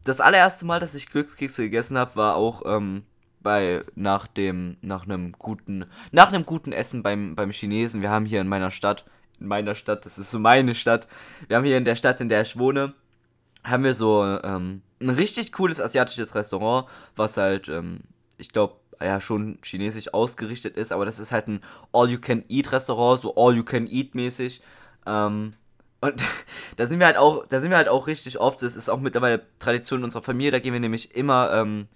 Das 0.03 0.19
allererste 0.19 0.65
Mal, 0.65 0.79
dass 0.79 0.95
ich 0.95 1.09
Glückskekse 1.09 1.63
gegessen 1.63 1.97
habe, 1.97 2.15
war 2.15 2.35
auch 2.35 2.63
ähm, 2.65 3.03
bei 3.41 3.83
nach 3.95 4.27
dem 4.27 4.77
nach 4.81 5.03
einem 5.03 5.33
guten 5.33 5.85
nach 6.11 6.29
einem 6.29 6.45
guten 6.45 6.71
Essen 6.71 7.03
beim 7.03 7.35
beim 7.35 7.51
Chinesen. 7.51 8.01
Wir 8.01 8.09
haben 8.09 8.25
hier 8.25 8.41
in 8.41 8.47
meiner 8.47 8.71
Stadt, 8.71 9.05
in 9.39 9.47
meiner 9.47 9.75
Stadt, 9.75 10.05
das 10.05 10.17
ist 10.17 10.31
so 10.31 10.39
meine 10.39 10.75
Stadt. 10.75 11.07
Wir 11.47 11.57
haben 11.57 11.65
hier 11.65 11.77
in 11.77 11.85
der 11.85 11.95
Stadt, 11.95 12.21
in 12.21 12.29
der 12.29 12.41
ich 12.41 12.57
wohne, 12.57 12.93
haben 13.63 13.83
wir 13.83 13.93
so 13.93 14.23
ähm, 14.25 14.81
ein 14.99 15.09
richtig 15.09 15.51
cooles 15.51 15.79
asiatisches 15.79 16.35
Restaurant, 16.35 16.87
was 17.15 17.37
halt, 17.37 17.67
ähm, 17.69 18.01
ich 18.37 18.51
glaube, 18.51 18.75
ja, 18.99 19.19
schon 19.19 19.57
chinesisch 19.63 20.13
ausgerichtet 20.13 20.77
ist, 20.77 20.91
aber 20.91 21.05
das 21.05 21.19
ist 21.19 21.31
halt 21.31 21.47
ein 21.47 21.61
All-You-Can-Eat-Restaurant, 21.91 23.21
so 23.21 23.35
All-You-Can-Eat-mäßig. 23.35 24.61
Ähm, 25.07 25.53
und 26.01 26.21
da 26.77 26.87
sind 26.87 26.99
wir 26.99 27.05
halt 27.05 27.17
auch, 27.17 27.45
da 27.47 27.59
sind 27.59 27.69
wir 27.69 27.77
halt 27.77 27.89
auch 27.89 28.07
richtig 28.07 28.39
oft. 28.39 28.61
Das 28.61 28.75
ist 28.75 28.89
auch 28.89 28.99
mittlerweile 28.99 29.45
Tradition 29.59 30.03
unserer 30.03 30.21
Familie. 30.21 30.51
Da 30.51 30.59
gehen 30.59 30.73
wir 30.73 30.79
nämlich 30.79 31.15
immer 31.15 31.51
ähm, 31.53 31.87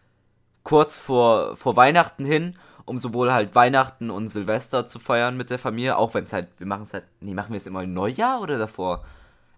kurz 0.63 0.97
vor, 0.97 1.57
vor 1.57 1.75
Weihnachten 1.75 2.23
hin, 2.23 2.57
um 2.85 2.99
sowohl 2.99 3.33
halt 3.33 3.55
Weihnachten 3.55 4.09
und 4.09 4.27
Silvester 4.29 4.87
zu 4.87 4.99
feiern 4.99 5.35
mit 5.35 5.49
der 5.49 5.59
Familie. 5.59 5.97
Auch 5.97 6.13
wenn 6.13 6.25
es 6.25 6.33
halt, 6.33 6.47
wir 6.57 6.67
machen 6.67 6.83
es 6.83 6.93
halt, 6.93 7.05
nee, 7.19 7.33
machen 7.33 7.51
wir 7.51 7.57
es 7.57 7.67
immer 7.67 7.83
im 7.83 7.93
Neujahr 7.93 8.41
oder 8.41 8.57
davor? 8.57 9.03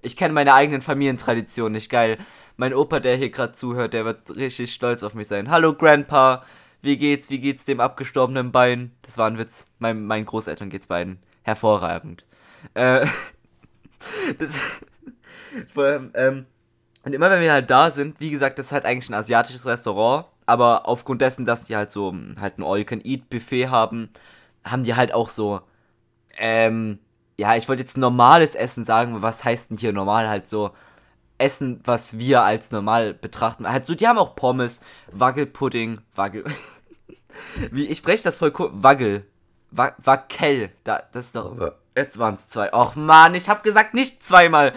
Ich 0.02 0.16
kenne 0.16 0.34
meine 0.34 0.54
eigenen 0.54 0.82
Familientraditionen 0.82 1.74
nicht 1.74 1.90
geil. 1.90 2.18
Mein 2.56 2.74
Opa, 2.74 3.00
der 3.00 3.18
hier 3.18 3.30
gerade 3.30 3.54
zuhört, 3.54 3.94
der 3.94 4.06
wird 4.06 4.36
richtig 4.36 4.74
stolz 4.74 5.04
auf 5.04 5.14
mich 5.14 5.28
sein. 5.28 5.50
Hallo 5.50 5.74
Grandpa, 5.74 6.44
wie 6.82 6.98
geht's? 6.98 7.30
Wie 7.30 7.40
geht's 7.40 7.66
dem 7.66 7.80
abgestorbenen 7.80 8.52
Bein? 8.52 8.92
Das 9.02 9.18
war 9.18 9.28
ein 9.28 9.38
Witz. 9.38 9.68
Mein, 9.80 10.06
meinen 10.06 10.26
Großeltern 10.26 10.70
geht's 10.70 10.88
beiden 10.88 11.20
hervorragend. 11.44 12.24
Äh, 12.74 13.06
das, 14.40 14.82
ähm, 16.14 16.46
und 17.04 17.14
immer 17.14 17.30
wenn 17.30 17.42
wir 17.42 17.54
halt 17.54 17.70
da 17.70 17.90
sind, 17.92 18.20
wie 18.20 18.32
gesagt, 18.32 18.60
das 18.60 18.68
ist 18.68 18.72
halt 18.72 18.86
eigentlich 18.86 19.10
ein 19.10 19.14
asiatisches 19.14 19.66
Restaurant, 19.66 20.26
aber 20.46 20.88
aufgrund 20.88 21.22
dessen, 21.22 21.46
dass 21.46 21.66
die 21.66 21.76
halt 21.76 21.92
so 21.92 22.14
halt 22.40 22.58
ein 22.58 22.64
All-You-Can-Eat-Buffet 22.64 23.70
haben, 23.70 24.10
haben 24.66 24.84
die 24.84 24.96
halt 24.96 25.14
auch 25.14 25.30
so, 25.30 25.62
ähm, 26.38 27.00
ja, 27.40 27.56
ich 27.56 27.70
wollte 27.70 27.82
jetzt 27.82 27.98
normales 27.98 28.56
Essen 28.56 28.84
sagen, 28.84 29.22
was 29.22 29.44
heißt 29.44 29.70
denn 29.70 29.78
hier 29.78 29.94
normal? 29.94 30.28
Halt 30.28 30.48
so 30.48 30.72
Essen, 31.38 31.82
was 31.84 32.18
wir 32.18 32.42
als 32.44 32.72
normal 32.72 33.14
betrachten. 33.14 33.68
Halt 33.68 33.86
so, 33.86 33.96
die 33.96 34.08
haben 34.08 34.18
auch 34.18 34.36
Pommes, 34.36 34.82
Wackelpudding, 35.12 36.00
Wackel. 36.16 36.46
Wie, 37.72 37.86
ich 37.86 38.00
spreche 38.00 38.24
das 38.24 38.40
voll 38.40 38.54
cool. 38.58 38.72
Wagel. 38.74 39.26
Wa 39.72 39.92
Wackel. 40.04 40.72
Da, 40.84 41.04
das 41.12 41.28
ist 41.28 41.36
doch. 41.36 41.56
Jetzt 41.98 42.20
waren 42.20 42.36
es 42.36 42.48
zwei. 42.48 42.72
Och 42.74 42.96
man, 42.96 43.34
ich 43.34 43.50
hab 43.50 43.64
gesagt 43.64 43.96
nicht 43.96 44.24
zweimal. 44.24 44.72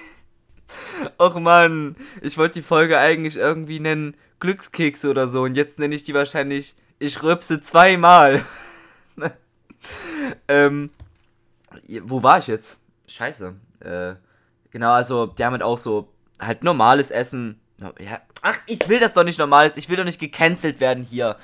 Och 1.18 1.38
man, 1.38 1.94
ich 2.22 2.38
wollte 2.38 2.60
die 2.60 2.66
Folge 2.66 2.98
eigentlich 2.98 3.36
irgendwie 3.36 3.80
nennen 3.80 4.16
Glückskekse 4.40 5.10
oder 5.10 5.28
so 5.28 5.42
und 5.42 5.56
jetzt 5.56 5.78
nenne 5.78 5.94
ich 5.94 6.04
die 6.04 6.14
wahrscheinlich 6.14 6.74
Ich 6.98 7.22
rübse 7.22 7.60
zweimal. 7.60 8.46
ähm, 10.48 10.88
wo 12.04 12.22
war 12.22 12.38
ich 12.38 12.46
jetzt? 12.46 12.78
Scheiße. 13.08 13.54
Äh, 13.80 14.14
genau, 14.70 14.92
also 14.92 15.26
die 15.26 15.44
haben 15.44 15.52
halt 15.52 15.62
auch 15.62 15.76
so 15.76 16.14
halt 16.40 16.64
normales 16.64 17.10
Essen. 17.10 17.60
Ja, 17.98 18.22
ach, 18.40 18.56
ich 18.64 18.88
will 18.88 19.00
das 19.00 19.12
doch 19.12 19.24
nicht 19.24 19.38
normales. 19.38 19.76
Ich 19.76 19.90
will 19.90 19.98
doch 19.98 20.04
nicht 20.04 20.20
gecancelt 20.20 20.80
werden 20.80 21.04
hier. 21.04 21.36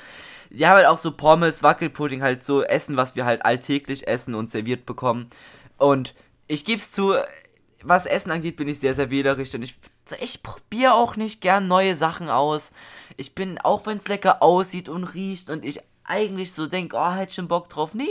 Die 0.50 0.66
haben 0.66 0.76
halt 0.76 0.86
auch 0.86 0.98
so 0.98 1.12
Pommes, 1.12 1.62
Wackelpudding, 1.62 2.22
halt 2.22 2.42
so 2.44 2.62
Essen, 2.62 2.96
was 2.96 3.16
wir 3.16 3.24
halt 3.24 3.44
alltäglich 3.44 4.08
essen 4.08 4.34
und 4.34 4.50
serviert 4.50 4.86
bekommen. 4.86 5.28
Und 5.76 6.14
ich 6.46 6.64
geb's 6.64 6.90
zu, 6.90 7.14
was 7.82 8.06
Essen 8.06 8.30
angeht, 8.30 8.56
bin 8.56 8.68
ich 8.68 8.80
sehr, 8.80 8.94
sehr 8.94 9.10
wählerisch 9.10 9.54
und 9.54 9.62
ich, 9.62 9.78
ich 10.20 10.42
probiere 10.42 10.94
auch 10.94 11.16
nicht 11.16 11.40
gern 11.40 11.68
neue 11.68 11.96
Sachen 11.96 12.28
aus. 12.28 12.72
Ich 13.16 13.34
bin, 13.34 13.58
auch 13.58 13.86
wenn 13.86 13.98
es 13.98 14.08
lecker 14.08 14.42
aussieht 14.42 14.88
und 14.88 15.04
riecht 15.04 15.50
und 15.50 15.64
ich 15.64 15.80
eigentlich 16.04 16.52
so 16.52 16.66
denke, 16.66 16.96
oh, 16.96 17.12
hätte 17.12 17.34
schon 17.34 17.48
Bock 17.48 17.68
drauf. 17.68 17.94
Nee, 17.94 18.06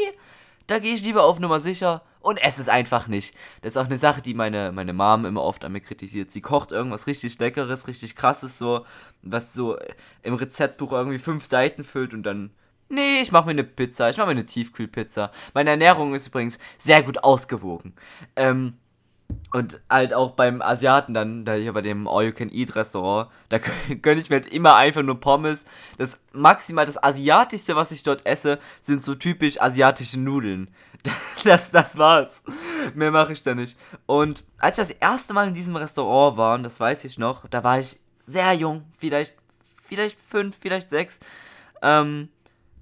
da 0.67 0.79
gehe 0.79 0.93
ich 0.93 1.03
lieber 1.03 1.23
auf 1.23 1.39
Nummer 1.39 1.59
sicher 1.59 2.03
und 2.27 2.43
esse 2.43 2.59
es 2.59 2.67
einfach 2.67 3.07
nicht. 3.07 3.33
Das 3.61 3.73
ist 3.73 3.77
auch 3.77 3.85
eine 3.85 3.97
Sache, 3.97 4.21
die 4.21 4.33
meine, 4.33 4.73
meine 4.73 4.91
Mom 4.91 5.23
immer 5.23 5.41
oft 5.43 5.63
an 5.63 5.71
mir 5.71 5.79
kritisiert. 5.79 6.29
Sie 6.29 6.41
kocht 6.41 6.73
irgendwas 6.73 7.07
richtig 7.07 7.39
Leckeres, 7.39 7.87
richtig 7.87 8.17
Krasses, 8.17 8.57
so, 8.57 8.85
was 9.21 9.53
so 9.53 9.77
im 10.23 10.33
Rezeptbuch 10.33 10.91
irgendwie 10.91 11.19
fünf 11.19 11.45
Seiten 11.45 11.85
füllt 11.85 12.13
und 12.13 12.23
dann. 12.23 12.51
Nee, 12.89 13.21
ich 13.21 13.31
mache 13.31 13.45
mir 13.45 13.51
eine 13.51 13.63
Pizza, 13.63 14.09
ich 14.09 14.17
mache 14.17 14.27
mir 14.27 14.31
eine 14.31 14.45
Tiefkühlpizza. 14.45 15.31
Meine 15.53 15.69
Ernährung 15.69 16.13
ist 16.15 16.27
übrigens 16.27 16.59
sehr 16.77 17.01
gut 17.01 17.23
ausgewogen. 17.23 17.93
Ähm, 18.35 18.73
und 19.53 19.79
halt 19.89 20.13
auch 20.13 20.31
beim 20.31 20.61
Asiaten 20.61 21.13
dann, 21.13 21.45
da 21.45 21.53
hier 21.53 21.73
bei 21.73 21.81
dem 21.81 22.07
All-You-Can-Eat-Restaurant, 22.07 23.29
da 23.49 23.59
gönne 24.01 24.21
ich 24.21 24.29
mir 24.29 24.37
halt 24.37 24.47
immer 24.47 24.75
einfach 24.75 25.03
nur 25.03 25.19
Pommes. 25.19 25.65
Das 25.97 26.19
maximal 26.33 26.85
das 26.85 27.01
Asiatischste, 27.01 27.75
was 27.75 27.91
ich 27.91 28.03
dort 28.03 28.25
esse, 28.25 28.59
sind 28.81 29.03
so 29.03 29.15
typisch 29.15 29.61
asiatische 29.61 30.19
Nudeln. 30.19 30.69
Das, 31.43 31.71
das 31.71 31.97
war's. 31.97 32.43
Mehr 32.93 33.11
mache 33.11 33.31
ich 33.31 33.41
da 33.41 33.55
nicht. 33.55 33.77
Und 34.07 34.43
als 34.57 34.77
ich 34.77 34.87
das 34.87 34.97
erste 34.99 35.33
Mal 35.33 35.47
in 35.47 35.53
diesem 35.53 35.75
Restaurant 35.77 36.35
war, 36.35 36.57
das 36.59 36.79
weiß 36.79 37.05
ich 37.05 37.17
noch, 37.17 37.47
da 37.47 37.63
war 37.63 37.79
ich 37.79 37.99
sehr 38.17 38.51
jung, 38.53 38.83
vielleicht, 38.97 39.33
vielleicht 39.87 40.19
fünf, 40.19 40.57
vielleicht 40.59 40.89
sechs. 40.89 41.19
Ähm, 41.81 42.29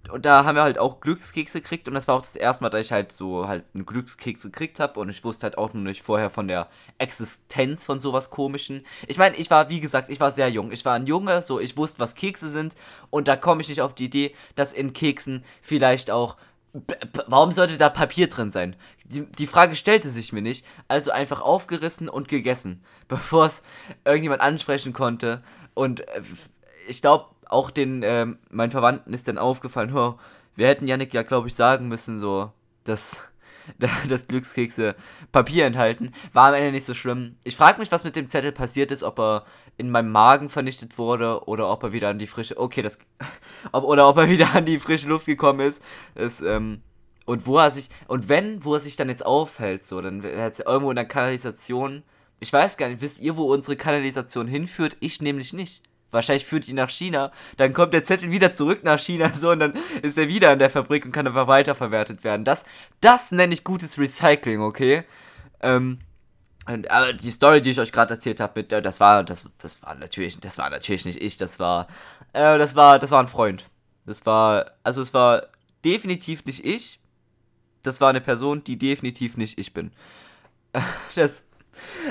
und 0.09 0.25
da 0.25 0.45
haben 0.45 0.55
wir 0.55 0.63
halt 0.63 0.77
auch 0.77 0.99
Glückskekse 0.99 1.61
gekriegt 1.61 1.87
und 1.87 1.93
das 1.93 2.07
war 2.07 2.15
auch 2.15 2.21
das 2.21 2.35
erste 2.35 2.63
Mal, 2.63 2.69
dass 2.69 2.85
ich 2.85 2.91
halt 2.91 3.11
so 3.11 3.47
halt 3.47 3.63
einen 3.73 3.85
Glückskeks 3.85 4.43
gekriegt 4.43 4.79
habe 4.79 4.99
und 4.99 5.09
ich 5.09 5.23
wusste 5.23 5.43
halt 5.43 5.57
auch 5.57 5.73
noch 5.73 5.81
nicht 5.81 6.01
vorher 6.01 6.29
von 6.29 6.47
der 6.47 6.69
Existenz 6.97 7.83
von 7.83 7.99
sowas 7.99 8.29
komischen. 8.29 8.85
Ich 9.07 9.17
meine, 9.17 9.35
ich 9.35 9.49
war, 9.49 9.69
wie 9.69 9.81
gesagt, 9.81 10.09
ich 10.09 10.19
war 10.19 10.31
sehr 10.31 10.49
jung. 10.49 10.71
Ich 10.71 10.85
war 10.85 10.93
ein 10.93 11.07
Junge, 11.07 11.41
so 11.41 11.59
ich 11.59 11.77
wusste, 11.77 11.99
was 11.99 12.15
Kekse 12.15 12.49
sind 12.49 12.75
und 13.09 13.27
da 13.27 13.35
komme 13.35 13.61
ich 13.61 13.69
nicht 13.69 13.81
auf 13.81 13.95
die 13.95 14.05
Idee, 14.05 14.35
dass 14.55 14.73
in 14.73 14.93
Keksen 14.93 15.43
vielleicht 15.61 16.11
auch 16.11 16.37
warum 17.27 17.51
sollte 17.51 17.77
da 17.77 17.89
Papier 17.89 18.27
drin 18.27 18.51
sein? 18.51 18.75
Die, 19.05 19.25
die 19.25 19.47
Frage 19.47 19.77
stellte 19.77 20.09
sich 20.09 20.33
mir 20.33 20.41
nicht, 20.41 20.65
also 20.87 21.11
einfach 21.11 21.41
aufgerissen 21.41 22.09
und 22.09 22.27
gegessen, 22.27 22.83
bevor 23.07 23.45
es 23.45 23.63
irgendjemand 24.03 24.41
ansprechen 24.41 24.93
konnte 24.93 25.43
und 25.73 26.01
äh, 26.09 26.21
ich 26.87 27.01
glaube, 27.01 27.25
auch 27.47 27.71
den, 27.71 28.03
äh, 28.03 28.27
meinen 28.49 28.71
Verwandten 28.71 29.13
ist 29.13 29.27
dann 29.27 29.37
aufgefallen, 29.37 29.95
oh, 29.95 30.17
wir 30.55 30.67
hätten 30.67 30.87
Janik 30.87 31.13
ja, 31.13 31.23
glaube 31.23 31.47
ich, 31.47 31.55
sagen 31.55 31.87
müssen, 31.87 32.19
so, 32.19 32.51
dass, 32.83 33.21
dass 34.09 34.27
Glückskekse 34.27 34.95
Papier 35.31 35.65
enthalten. 35.65 36.13
War 36.33 36.47
am 36.47 36.53
Ende 36.53 36.71
nicht 36.71 36.85
so 36.85 36.93
schlimm. 36.93 37.35
Ich 37.43 37.55
frage 37.55 37.79
mich, 37.79 37.91
was 37.91 38.03
mit 38.03 38.15
dem 38.15 38.27
Zettel 38.27 38.51
passiert 38.51 38.91
ist, 38.91 39.03
ob 39.03 39.19
er 39.19 39.45
in 39.77 39.89
meinem 39.89 40.11
Magen 40.11 40.49
vernichtet 40.49 40.97
wurde 40.97 41.45
oder 41.47 41.69
ob 41.69 41.83
er 41.83 41.91
wieder 41.91 42.09
an 42.09 42.19
die 42.19 42.27
frische, 42.27 42.57
okay, 42.57 42.81
das, 42.81 42.99
ob, 43.71 43.83
oder 43.83 44.07
ob 44.07 44.17
er 44.17 44.29
wieder 44.29 44.55
an 44.55 44.65
die 44.65 44.79
frische 44.79 45.07
Luft 45.07 45.25
gekommen 45.25 45.59
ist. 45.59 45.83
Das, 46.15 46.41
ähm, 46.41 46.81
und 47.25 47.47
wo 47.47 47.57
er 47.57 47.71
sich, 47.71 47.89
und 48.07 48.29
wenn, 48.29 48.63
wo 48.63 48.75
er 48.75 48.79
sich 48.79 48.95
dann 48.95 49.09
jetzt 49.09 49.25
aufhält, 49.25 49.83
so, 49.83 49.99
dann 49.99 50.23
hat 50.23 50.59
er 50.59 50.67
irgendwo 50.67 50.91
in 50.91 50.95
der 50.95 51.05
Kanalisation, 51.05 52.03
ich 52.39 52.53
weiß 52.53 52.77
gar 52.77 52.87
nicht, 52.87 53.01
wisst 53.01 53.19
ihr, 53.19 53.35
wo 53.35 53.51
unsere 53.51 53.75
Kanalisation 53.75 54.47
hinführt? 54.47 54.95
Ich 54.99 55.21
nämlich 55.21 55.51
nicht. 55.51 55.81
Wahrscheinlich 56.15 56.45
führt 56.45 56.65
die 56.65 56.73
nach 56.73 56.89
China, 56.89 57.31
dann 57.57 57.73
kommt 57.73 57.93
der 57.93 58.03
Zettel 58.03 58.31
wieder 58.31 58.53
zurück 58.53 58.83
nach 58.83 58.99
China, 58.99 59.31
so, 59.35 59.51
und 59.51 59.59
dann 59.59 59.73
ist 60.01 60.17
er 60.17 60.27
wieder 60.27 60.51
in 60.51 60.59
der 60.59 60.69
Fabrik 60.71 61.05
und 61.05 61.11
kann 61.11 61.27
einfach 61.27 61.47
weiterverwertet 61.47 62.23
werden. 62.23 62.43
Das, 62.43 62.65
das 63.01 63.31
nenne 63.31 63.53
ich 63.53 63.63
gutes 63.63 63.99
Recycling, 63.99 64.61
okay? 64.61 65.03
Ähm, 65.61 65.99
und, 66.67 66.89
aber 66.89 67.13
die 67.13 67.29
Story, 67.29 67.61
die 67.61 67.71
ich 67.71 67.79
euch 67.79 67.91
gerade 67.91 68.15
erzählt 68.15 68.39
habe, 68.39 68.59
mit, 68.59 68.71
äh, 68.71 68.81
das 68.81 68.99
war, 68.99 69.23
das, 69.23 69.49
das 69.59 69.81
war 69.83 69.93
natürlich, 69.95 70.39
das 70.39 70.57
war 70.57 70.69
natürlich 70.69 71.05
nicht 71.05 71.21
ich, 71.21 71.37
das 71.37 71.59
war, 71.59 71.87
äh, 72.33 72.57
das 72.57 72.75
war, 72.75 72.97
das 72.97 73.11
war 73.11 73.21
ein 73.21 73.27
Freund. 73.27 73.69
Das 74.05 74.25
war, 74.25 74.71
also 74.83 75.01
es 75.01 75.13
war 75.13 75.47
definitiv 75.83 76.45
nicht 76.45 76.65
ich. 76.65 76.99
Das 77.83 78.01
war 78.01 78.09
eine 78.09 78.21
Person, 78.21 78.63
die 78.63 78.77
definitiv 78.77 79.37
nicht 79.37 79.59
ich 79.59 79.73
bin. 79.73 79.91
das, 81.15 81.43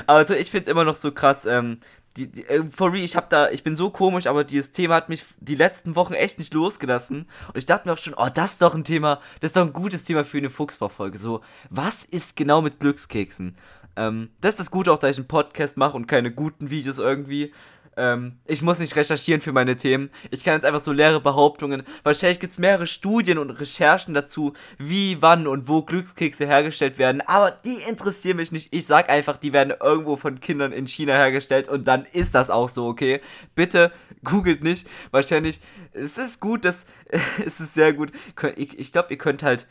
aber 0.06 0.28
ich 0.38 0.50
finde 0.50 0.66
es 0.66 0.70
immer 0.70 0.84
noch 0.84 0.94
so 0.94 1.10
krass, 1.10 1.46
ähm, 1.46 1.78
die, 2.16 2.30
die, 2.30 2.46
äh, 2.46 2.64
for 2.70 2.92
real, 2.92 3.04
ich 3.04 3.16
hab 3.16 3.30
da, 3.30 3.50
ich 3.50 3.64
bin 3.64 3.76
so 3.76 3.90
komisch, 3.90 4.26
aber 4.26 4.44
dieses 4.44 4.72
Thema 4.72 4.94
hat 4.96 5.08
mich 5.08 5.24
die 5.38 5.56
letzten 5.56 5.96
Wochen 5.96 6.14
echt 6.14 6.38
nicht 6.38 6.54
losgelassen. 6.54 7.28
Und 7.48 7.56
ich 7.56 7.66
dachte 7.66 7.88
mir 7.88 7.94
auch 7.94 7.98
schon, 7.98 8.14
oh, 8.14 8.28
das 8.32 8.52
ist 8.52 8.62
doch 8.62 8.74
ein 8.74 8.84
Thema, 8.84 9.20
das 9.40 9.50
ist 9.50 9.56
doch 9.56 9.66
ein 9.66 9.72
gutes 9.72 10.04
Thema 10.04 10.24
für 10.24 10.38
eine 10.38 10.50
Fuchsbaufolge. 10.50 11.18
So, 11.18 11.40
was 11.70 12.04
ist 12.04 12.36
genau 12.36 12.62
mit 12.62 12.80
Glückskeksen? 12.80 13.56
Ähm, 13.96 14.30
das 14.40 14.52
ist 14.52 14.60
das 14.60 14.70
Gute 14.70 14.92
auch, 14.92 14.98
dass 14.98 15.12
ich 15.12 15.18
einen 15.18 15.28
Podcast 15.28 15.76
mache 15.76 15.96
und 15.96 16.06
keine 16.06 16.32
guten 16.32 16.70
Videos 16.70 16.98
irgendwie. 16.98 17.52
Ähm, 17.96 18.38
ich 18.44 18.62
muss 18.62 18.78
nicht 18.78 18.96
recherchieren 18.96 19.40
für 19.40 19.52
meine 19.52 19.76
Themen. 19.76 20.10
Ich 20.30 20.44
kann 20.44 20.54
jetzt 20.54 20.64
einfach 20.64 20.80
so 20.80 20.92
leere 20.92 21.20
Behauptungen. 21.20 21.84
Wahrscheinlich 22.02 22.40
gibt 22.40 22.54
es 22.54 22.58
mehrere 22.58 22.86
Studien 22.86 23.38
und 23.38 23.50
Recherchen 23.50 24.14
dazu, 24.14 24.54
wie, 24.78 25.20
wann 25.22 25.46
und 25.46 25.68
wo 25.68 25.82
Glückskekse 25.82 26.46
hergestellt 26.46 26.98
werden. 26.98 27.22
Aber 27.26 27.50
die 27.50 27.78
interessieren 27.88 28.36
mich 28.36 28.52
nicht. 28.52 28.68
Ich 28.72 28.86
sag 28.86 29.10
einfach, 29.10 29.36
die 29.36 29.52
werden 29.52 29.74
irgendwo 29.80 30.16
von 30.16 30.40
Kindern 30.40 30.72
in 30.72 30.86
China 30.86 31.14
hergestellt 31.14 31.68
und 31.68 31.86
dann 31.86 32.04
ist 32.04 32.34
das 32.34 32.50
auch 32.50 32.68
so, 32.68 32.86
okay? 32.86 33.20
Bitte 33.54 33.92
googelt 34.24 34.64
nicht. 34.64 34.88
Wahrscheinlich, 35.10 35.60
es 35.92 36.18
ist 36.18 36.40
gut, 36.40 36.64
das, 36.64 36.86
es 37.44 37.60
ist 37.60 37.74
sehr 37.74 37.92
gut. 37.92 38.12
Ich, 38.56 38.78
ich 38.78 38.92
glaube, 38.92 39.08
ihr 39.10 39.18
könnt 39.18 39.42
halt, 39.42 39.66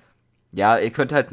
ja, 0.51 0.77
ihr 0.77 0.91
könnt 0.91 1.11
halt 1.11 1.29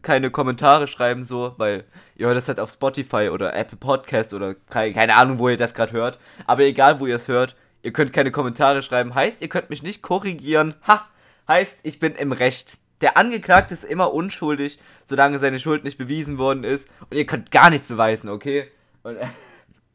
keine 0.00 0.30
Kommentare 0.30 0.88
schreiben, 0.88 1.24
so, 1.24 1.54
weil 1.58 1.84
ihr 2.16 2.26
hört 2.26 2.36
das 2.36 2.48
halt 2.48 2.60
auf 2.60 2.70
Spotify 2.70 3.28
oder 3.30 3.54
Apple 3.54 3.76
Podcast 3.76 4.32
oder 4.32 4.54
keine 4.54 5.14
Ahnung, 5.14 5.38
wo 5.38 5.48
ihr 5.48 5.56
das 5.56 5.74
gerade 5.74 5.92
hört. 5.92 6.18
Aber 6.46 6.62
egal, 6.62 6.98
wo 7.00 7.06
ihr 7.06 7.16
es 7.16 7.28
hört, 7.28 7.54
ihr 7.82 7.92
könnt 7.92 8.12
keine 8.12 8.30
Kommentare 8.30 8.82
schreiben. 8.82 9.14
Heißt, 9.14 9.42
ihr 9.42 9.48
könnt 9.48 9.70
mich 9.70 9.82
nicht 9.82 10.02
korrigieren. 10.02 10.74
Ha! 10.86 11.06
Heißt, 11.46 11.78
ich 11.82 11.98
bin 11.98 12.14
im 12.14 12.32
Recht. 12.32 12.78
Der 13.00 13.16
Angeklagte 13.16 13.74
ist 13.74 13.84
immer 13.84 14.12
unschuldig, 14.14 14.78
solange 15.04 15.38
seine 15.38 15.58
Schuld 15.58 15.84
nicht 15.84 15.98
bewiesen 15.98 16.38
worden 16.38 16.64
ist. 16.64 16.88
Und 17.10 17.16
ihr 17.16 17.26
könnt 17.26 17.50
gar 17.50 17.68
nichts 17.68 17.88
beweisen, 17.88 18.28
okay? 18.28 18.68
Und, 19.02 19.18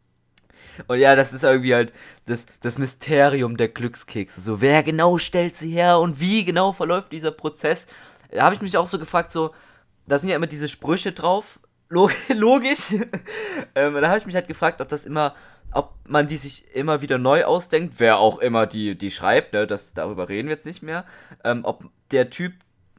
und 0.88 1.00
ja, 1.00 1.16
das 1.16 1.34
ist 1.34 1.44
irgendwie 1.44 1.74
halt 1.74 1.94
das, 2.26 2.46
das 2.62 2.78
Mysterium 2.78 3.56
der 3.58 3.70
Glückskekse. 3.70 4.42
So, 4.42 4.62
wer 4.62 4.84
genau 4.84 5.18
stellt 5.18 5.56
sie 5.56 5.72
her 5.72 6.00
und 6.00 6.20
wie 6.20 6.44
genau 6.44 6.74
verläuft 6.74 7.12
dieser 7.14 7.32
Prozess? 7.32 7.88
Da 8.30 8.44
habe 8.44 8.56
ich 8.56 8.62
mich 8.62 8.78
auch 8.78 8.88
so 8.88 9.00
gefragt, 9.00 9.32
so, 9.32 9.54
da 10.08 10.18
sind 10.20 10.30
ja 10.30 10.36
immer 10.36 10.48
diese 10.48 10.68
Sprüche 10.68 11.12
drauf. 11.12 11.60
Logisch. 11.90 12.94
ähm, 13.76 13.94
da 13.94 14.08
habe 14.08 14.18
ich 14.18 14.26
mich 14.26 14.36
halt 14.36 14.48
gefragt, 14.48 14.82
ob 14.82 14.90
das 14.90 15.06
immer, 15.06 15.36
ob 15.72 15.94
man 16.08 16.28
die 16.28 16.38
sich 16.38 16.66
immer 16.76 17.02
wieder 17.02 17.18
neu 17.18 17.46
ausdenkt, 17.46 17.96
wer 17.98 18.18
auch 18.18 18.40
immer 18.40 18.66
die, 18.66 18.98
die 18.98 19.12
schreibt, 19.12 19.54
ne, 19.54 19.68
das, 19.68 19.94
darüber 19.94 20.28
reden 20.28 20.48
wir 20.50 20.56
jetzt 20.56 20.66
nicht 20.66 20.82
mehr. 20.82 21.06
Ähm, 21.44 21.62
ob 21.64 21.86
der 22.12 22.30
Typ 22.30 22.54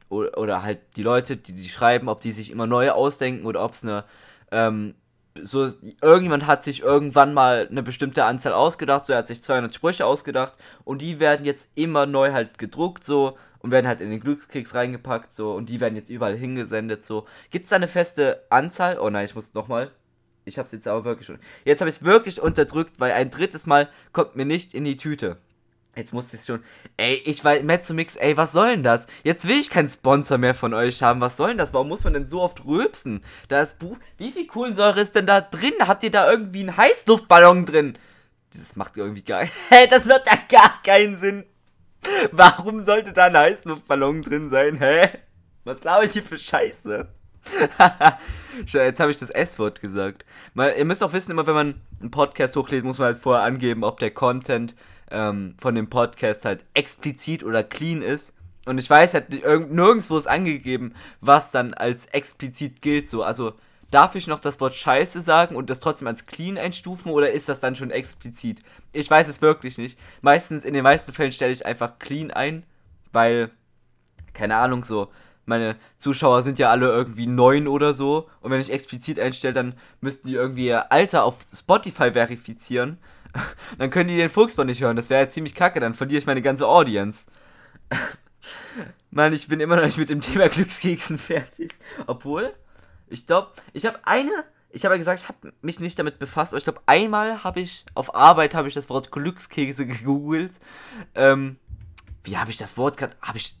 oder, 0.09 0.37
oder, 0.37 0.63
halt 0.63 0.79
die 0.95 1.03
Leute, 1.03 1.37
die 1.37 1.53
die 1.53 1.69
schreiben, 1.69 2.09
ob 2.09 2.21
die 2.21 2.31
sich 2.31 2.49
immer 2.51 2.65
neu 2.65 2.89
ausdenken 2.91 3.45
oder 3.45 3.63
ob 3.63 3.73
es 3.73 3.83
eine, 3.83 4.05
ähm, 4.51 4.95
so, 5.41 5.71
irgendjemand 6.01 6.47
hat 6.47 6.63
sich 6.63 6.81
irgendwann 6.81 7.33
mal 7.33 7.67
eine 7.69 7.83
bestimmte 7.83 8.25
Anzahl 8.25 8.53
ausgedacht, 8.53 9.05
so 9.05 9.13
er 9.13 9.19
hat 9.19 9.27
sich 9.27 9.43
200 9.43 9.73
Sprüche 9.73 10.05
ausgedacht 10.05 10.55
und 10.83 11.01
die 11.03 11.19
werden 11.19 11.45
jetzt 11.45 11.69
immer 11.75 12.07
neu 12.07 12.33
halt 12.33 12.57
gedruckt, 12.57 13.03
so 13.03 13.37
und 13.59 13.71
werden 13.71 13.87
halt 13.87 14.01
in 14.01 14.09
den 14.09 14.19
Glückskeks 14.19 14.75
reingepackt, 14.75 15.31
so, 15.31 15.53
und 15.53 15.69
die 15.69 15.79
werden 15.79 15.95
jetzt 15.95 16.09
überall 16.09 16.35
hingesendet, 16.35 17.05
so. 17.05 17.27
Gibt 17.51 17.65
es 17.65 17.69
da 17.69 17.75
eine 17.75 17.87
feste 17.87 18.45
Anzahl? 18.49 18.99
Oh 18.99 19.09
nein, 19.09 19.25
ich 19.25 19.35
muss 19.35 19.53
nochmal. 19.53 19.91
Ich 20.45 20.57
hab's 20.57 20.71
jetzt 20.71 20.87
aber 20.87 21.05
wirklich 21.05 21.27
schon. 21.27 21.39
Jetzt 21.63 21.81
habe 21.81 21.89
ich 21.89 21.97
es 21.97 22.03
wirklich 22.03 22.41
unterdrückt, 22.41 22.99
weil 22.99 23.11
ein 23.11 23.29
drittes 23.29 23.65
Mal 23.65 23.89
kommt 24.13 24.35
mir 24.35 24.45
nicht 24.45 24.73
in 24.73 24.83
die 24.85 24.97
Tüte. 24.97 25.37
Jetzt 25.95 26.13
musste 26.13 26.37
ich 26.37 26.45
schon. 26.45 26.63
Ey, 26.97 27.21
ich 27.25 27.43
weiß, 27.43 27.63
Mezzomix, 27.63 28.15
ey, 28.15 28.37
was 28.37 28.53
soll 28.53 28.69
denn 28.69 28.83
das? 28.83 29.07
Jetzt 29.23 29.47
will 29.47 29.59
ich 29.59 29.69
keinen 29.69 29.89
Sponsor 29.89 30.37
mehr 30.37 30.55
von 30.55 30.73
euch 30.73 31.03
haben. 31.03 31.19
Was 31.19 31.35
soll 31.35 31.49
denn 31.49 31.57
das? 31.57 31.73
Warum 31.73 31.89
muss 31.89 32.03
man 32.03 32.13
denn 32.13 32.27
so 32.27 32.41
oft 32.41 32.65
rülpsen? 32.65 33.21
Da 33.47 33.61
ist 33.61 33.79
Buch. 33.79 33.97
Wie 34.17 34.31
viel 34.31 34.47
Kohlensäure 34.47 35.01
ist 35.01 35.15
denn 35.15 35.27
da 35.27 35.41
drin? 35.41 35.73
Habt 35.81 36.03
ihr 36.03 36.11
da 36.11 36.31
irgendwie 36.31 36.61
einen 36.61 36.77
Heißluftballon 36.77 37.65
drin? 37.65 37.97
Das 38.55 38.75
macht 38.75 38.97
irgendwie 38.97 39.23
gar. 39.23 39.41
Hä, 39.69 39.87
das 39.89 40.07
wird 40.07 40.25
ja 40.25 40.37
gar 40.49 40.81
keinen 40.83 41.17
Sinn. 41.17 41.45
Warum 42.31 42.79
sollte 42.79 43.13
da 43.13 43.25
ein 43.25 43.37
Heißluftballon 43.37 44.21
drin 44.21 44.49
sein? 44.49 44.77
Hä? 44.77 45.09
Was 45.63 45.81
glaube 45.81 46.05
ich 46.05 46.11
hier 46.11 46.23
für 46.23 46.37
Scheiße? 46.37 47.07
Jetzt 48.65 48.99
habe 48.99 49.11
ich 49.11 49.17
das 49.17 49.29
S-Wort 49.29 49.81
gesagt. 49.81 50.25
Mal, 50.53 50.73
ihr 50.77 50.85
müsst 50.85 51.03
auch 51.03 51.13
wissen, 51.13 51.31
immer 51.31 51.47
wenn 51.47 51.55
man 51.55 51.81
einen 51.99 52.11
Podcast 52.11 52.55
hochlädt, 52.55 52.83
muss 52.83 52.97
man 52.97 53.07
halt 53.07 53.19
vorher 53.19 53.43
angeben, 53.43 53.83
ob 53.83 53.99
der 53.99 54.11
Content 54.11 54.75
ähm, 55.11 55.55
von 55.59 55.75
dem 55.75 55.89
Podcast 55.89 56.45
halt 56.45 56.65
explizit 56.73 57.43
oder 57.43 57.63
clean 57.63 58.01
ist. 58.01 58.33
Und 58.65 58.77
ich 58.77 58.89
weiß 58.89 59.13
halt, 59.13 59.29
nirgendwo 59.31 60.17
ist 60.17 60.27
angegeben, 60.27 60.93
was 61.21 61.51
dann 61.51 61.73
als 61.73 62.05
explizit 62.07 62.81
gilt. 62.81 63.09
So, 63.09 63.23
also 63.23 63.53
Darf 63.91 64.13
ich 64.15 64.27
noch 64.27 64.39
das 64.39 64.59
Wort 64.59 64.75
Scheiße 64.75 65.21
sagen 65.21 65.55
und 65.55 65.69
das 65.69 65.79
trotzdem 65.79 66.07
als 66.07 66.27
clean 66.27 66.57
einstufen 66.57 67.11
oder 67.11 67.31
ist 67.31 67.49
das 67.49 67.59
dann 67.59 67.75
schon 67.75 67.89
explizit? 67.89 68.61
Ich 68.91 69.09
weiß 69.09 69.27
es 69.27 69.41
wirklich 69.41 69.77
nicht. 69.77 69.99
Meistens, 70.21 70.63
in 70.63 70.73
den 70.73 70.83
meisten 70.83 71.11
Fällen 71.11 71.31
stelle 71.31 71.53
ich 71.53 71.65
einfach 71.65 71.97
clean 71.97 72.29
ein, 72.29 72.63
weil, 73.11 73.49
keine 74.33 74.57
Ahnung, 74.57 74.83
so, 74.83 75.09
meine 75.49 75.75
Zuschauer 75.97 76.43
sind 76.43 76.59
ja 76.59 76.69
alle 76.69 76.87
irgendwie 76.87 77.25
neun 77.25 77.67
oder 77.67 77.95
so. 77.95 78.29
Und 78.41 78.51
wenn 78.51 78.61
ich 78.61 78.71
explizit 78.71 79.19
einstelle, 79.19 79.53
dann 79.53 79.73
müssten 79.99 80.27
die 80.27 80.35
irgendwie 80.35 80.67
ihr 80.67 80.91
Alter 80.91 81.23
auf 81.23 81.39
Spotify 81.51 82.11
verifizieren. 82.11 82.99
dann 83.79 83.89
können 83.89 84.09
die 84.09 84.17
den 84.17 84.29
Fuchsball 84.29 84.65
nicht 84.65 84.81
hören. 84.81 84.95
Das 84.95 85.09
wäre 85.09 85.23
ja 85.23 85.29
ziemlich 85.29 85.55
kacke, 85.55 85.79
dann 85.79 85.95
verliere 85.95 86.19
ich 86.19 86.27
meine 86.27 86.43
ganze 86.43 86.67
Audience. 86.67 87.25
Mann, 89.11 89.33
ich 89.33 89.47
bin 89.47 89.59
immer 89.59 89.75
noch 89.75 89.85
nicht 89.85 89.97
mit 89.97 90.09
dem 90.09 90.21
Thema 90.21 90.49
Glückskeksen 90.49 91.17
fertig. 91.17 91.73
Obwohl, 92.05 92.53
ich 93.09 93.27
glaube, 93.27 93.51
ich 93.73 93.85
habe 93.85 93.99
eine, 94.03 94.31
ich 94.69 94.85
habe 94.85 94.95
ja 94.95 94.99
gesagt, 94.99 95.21
ich 95.21 95.27
habe 95.27 95.53
mich 95.61 95.79
nicht 95.79 95.97
damit 95.97 96.19
befasst, 96.19 96.53
aber 96.53 96.57
ich 96.57 96.63
glaube, 96.63 96.81
einmal 96.85 97.43
habe 97.43 97.59
ich, 97.59 97.85
auf 97.95 98.15
Arbeit 98.15 98.53
habe 98.55 98.67
ich 98.67 98.73
das 98.73 98.89
Wort 98.89 99.11
Glückskekse 99.11 99.85
gegoogelt. 99.87 100.59
Ähm, 101.15 101.57
wie 102.23 102.37
habe 102.37 102.51
ich 102.51 102.57
das 102.57 102.77
Wort 102.77 102.97
gerade, 102.97 103.15
habe 103.21 103.37
ich, 103.37 103.55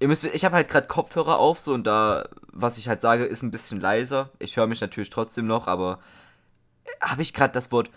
ihr 0.00 0.08
müsst, 0.08 0.24
ich 0.24 0.44
habe 0.44 0.56
halt 0.56 0.68
gerade 0.68 0.86
Kopfhörer 0.86 1.38
auf, 1.38 1.60
so, 1.60 1.74
und 1.74 1.84
da, 1.84 2.28
was 2.52 2.78
ich 2.78 2.88
halt 2.88 3.00
sage, 3.00 3.24
ist 3.24 3.42
ein 3.42 3.50
bisschen 3.50 3.80
leiser. 3.80 4.30
Ich 4.38 4.56
höre 4.56 4.66
mich 4.66 4.80
natürlich 4.80 5.10
trotzdem 5.10 5.46
noch, 5.46 5.66
aber 5.66 5.98
habe 7.00 7.22
ich 7.22 7.34
gerade 7.34 7.52
das 7.52 7.72
Wort 7.72 7.90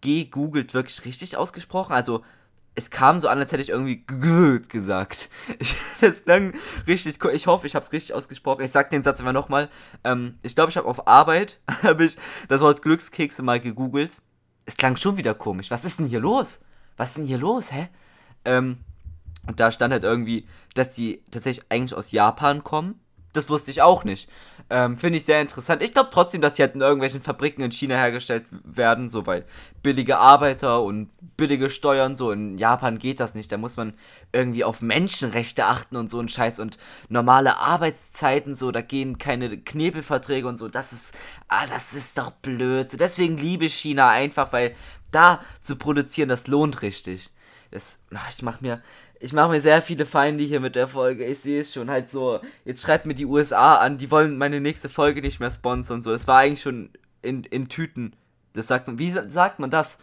gegoogelt 0.00 0.74
wirklich 0.74 1.04
richtig 1.04 1.36
ausgesprochen? 1.36 1.92
Also, 1.92 2.24
es 2.74 2.90
kam 2.90 3.18
so 3.18 3.28
an, 3.28 3.38
als 3.38 3.52
hätte 3.52 3.62
ich 3.62 3.68
irgendwie 3.68 4.04
gesagt. 4.68 5.28
Ich, 5.58 5.76
das 6.00 6.24
klang 6.24 6.54
richtig 6.86 7.22
cool. 7.22 7.32
Ich 7.32 7.46
hoffe, 7.46 7.66
ich 7.66 7.74
habe 7.74 7.84
es 7.84 7.92
richtig 7.92 8.14
ausgesprochen. 8.14 8.62
Ich 8.62 8.70
sag 8.70 8.90
den 8.90 9.02
Satz 9.02 9.20
immer 9.20 9.32
nochmal. 9.32 9.68
Ähm, 10.04 10.38
ich 10.42 10.54
glaube, 10.54 10.70
ich 10.70 10.76
habe 10.76 10.88
auf 10.88 11.06
Arbeit 11.06 11.60
habe 11.82 12.04
ich 12.04 12.16
das 12.48 12.60
Wort 12.60 12.82
Glückskekse 12.82 13.42
mal 13.42 13.60
gegoogelt. 13.60 14.18
Es 14.64 14.76
klang 14.76 14.96
schon 14.96 15.16
wieder 15.16 15.34
komisch. 15.34 15.70
Was 15.70 15.84
ist 15.84 15.98
denn 15.98 16.06
hier 16.06 16.20
los? 16.20 16.60
Was 16.96 17.10
ist 17.10 17.18
denn 17.18 17.26
hier 17.26 17.38
los, 17.38 17.72
hä? 17.72 17.88
Ähm, 18.44 18.78
und 19.46 19.60
da 19.60 19.70
stand 19.70 19.92
halt 19.92 20.04
irgendwie, 20.04 20.46
dass 20.74 20.94
die 20.94 21.22
tatsächlich 21.30 21.66
eigentlich 21.68 21.94
aus 21.94 22.12
Japan 22.12 22.62
kommen. 22.62 23.00
Das 23.32 23.48
wusste 23.48 23.70
ich 23.70 23.82
auch 23.82 24.04
nicht. 24.04 24.28
Ähm, 24.74 24.96
Finde 24.96 25.18
ich 25.18 25.26
sehr 25.26 25.42
interessant. 25.42 25.82
Ich 25.82 25.92
glaube 25.92 26.08
trotzdem, 26.10 26.40
dass 26.40 26.56
sie 26.56 26.62
halt 26.62 26.74
in 26.74 26.80
irgendwelchen 26.80 27.20
Fabriken 27.20 27.60
in 27.60 27.72
China 27.72 27.94
hergestellt 27.94 28.46
werden, 28.64 29.10
so 29.10 29.26
weil 29.26 29.44
billige 29.82 30.16
Arbeiter 30.16 30.80
und 30.80 31.10
billige 31.36 31.68
Steuern, 31.68 32.16
so 32.16 32.30
in 32.30 32.56
Japan 32.56 32.98
geht 32.98 33.20
das 33.20 33.34
nicht. 33.34 33.52
Da 33.52 33.58
muss 33.58 33.76
man 33.76 33.92
irgendwie 34.32 34.64
auf 34.64 34.80
Menschenrechte 34.80 35.66
achten 35.66 35.96
und 35.96 36.08
so 36.08 36.20
ein 36.20 36.30
Scheiß 36.30 36.58
und 36.58 36.78
normale 37.10 37.58
Arbeitszeiten, 37.58 38.54
so, 38.54 38.70
da 38.70 38.80
gehen 38.80 39.18
keine 39.18 39.58
Knebelverträge 39.58 40.48
und 40.48 40.56
so. 40.56 40.68
Das 40.68 40.94
ist, 40.94 41.18
ah, 41.48 41.66
das 41.66 41.92
ist 41.92 42.16
doch 42.16 42.30
blöd. 42.30 42.90
So, 42.90 42.96
deswegen 42.96 43.36
liebe 43.36 43.66
ich 43.66 43.74
China 43.74 44.08
einfach, 44.08 44.54
weil 44.54 44.74
da 45.10 45.42
zu 45.60 45.76
produzieren, 45.76 46.30
das 46.30 46.46
lohnt 46.46 46.80
richtig. 46.80 47.30
Das, 47.70 47.98
ach, 48.14 48.30
ich 48.30 48.40
mach 48.40 48.62
mir, 48.62 48.80
ich 49.22 49.32
mache 49.32 49.50
mir 49.50 49.60
sehr 49.60 49.82
viele 49.82 50.04
Feinde 50.04 50.42
hier 50.42 50.58
mit 50.58 50.74
der 50.74 50.88
Folge. 50.88 51.24
Ich 51.24 51.38
sehe 51.38 51.60
es 51.60 51.72
schon 51.72 51.88
halt 51.88 52.10
so. 52.10 52.40
Jetzt 52.64 52.82
schreibt 52.82 53.06
mir 53.06 53.14
die 53.14 53.24
USA 53.24 53.76
an, 53.76 53.96
die 53.96 54.10
wollen 54.10 54.36
meine 54.36 54.60
nächste 54.60 54.88
Folge 54.88 55.22
nicht 55.22 55.38
mehr 55.38 55.52
sponsern 55.52 55.98
und 55.98 56.02
so. 56.02 56.10
Das 56.10 56.26
war 56.26 56.38
eigentlich 56.38 56.62
schon 56.62 56.90
in, 57.22 57.44
in 57.44 57.68
Tüten. 57.68 58.16
Das 58.52 58.66
sagt 58.66 58.88
man. 58.88 58.98
Wie 58.98 59.10
sagt 59.10 59.60
man 59.60 59.70
das? 59.70 59.98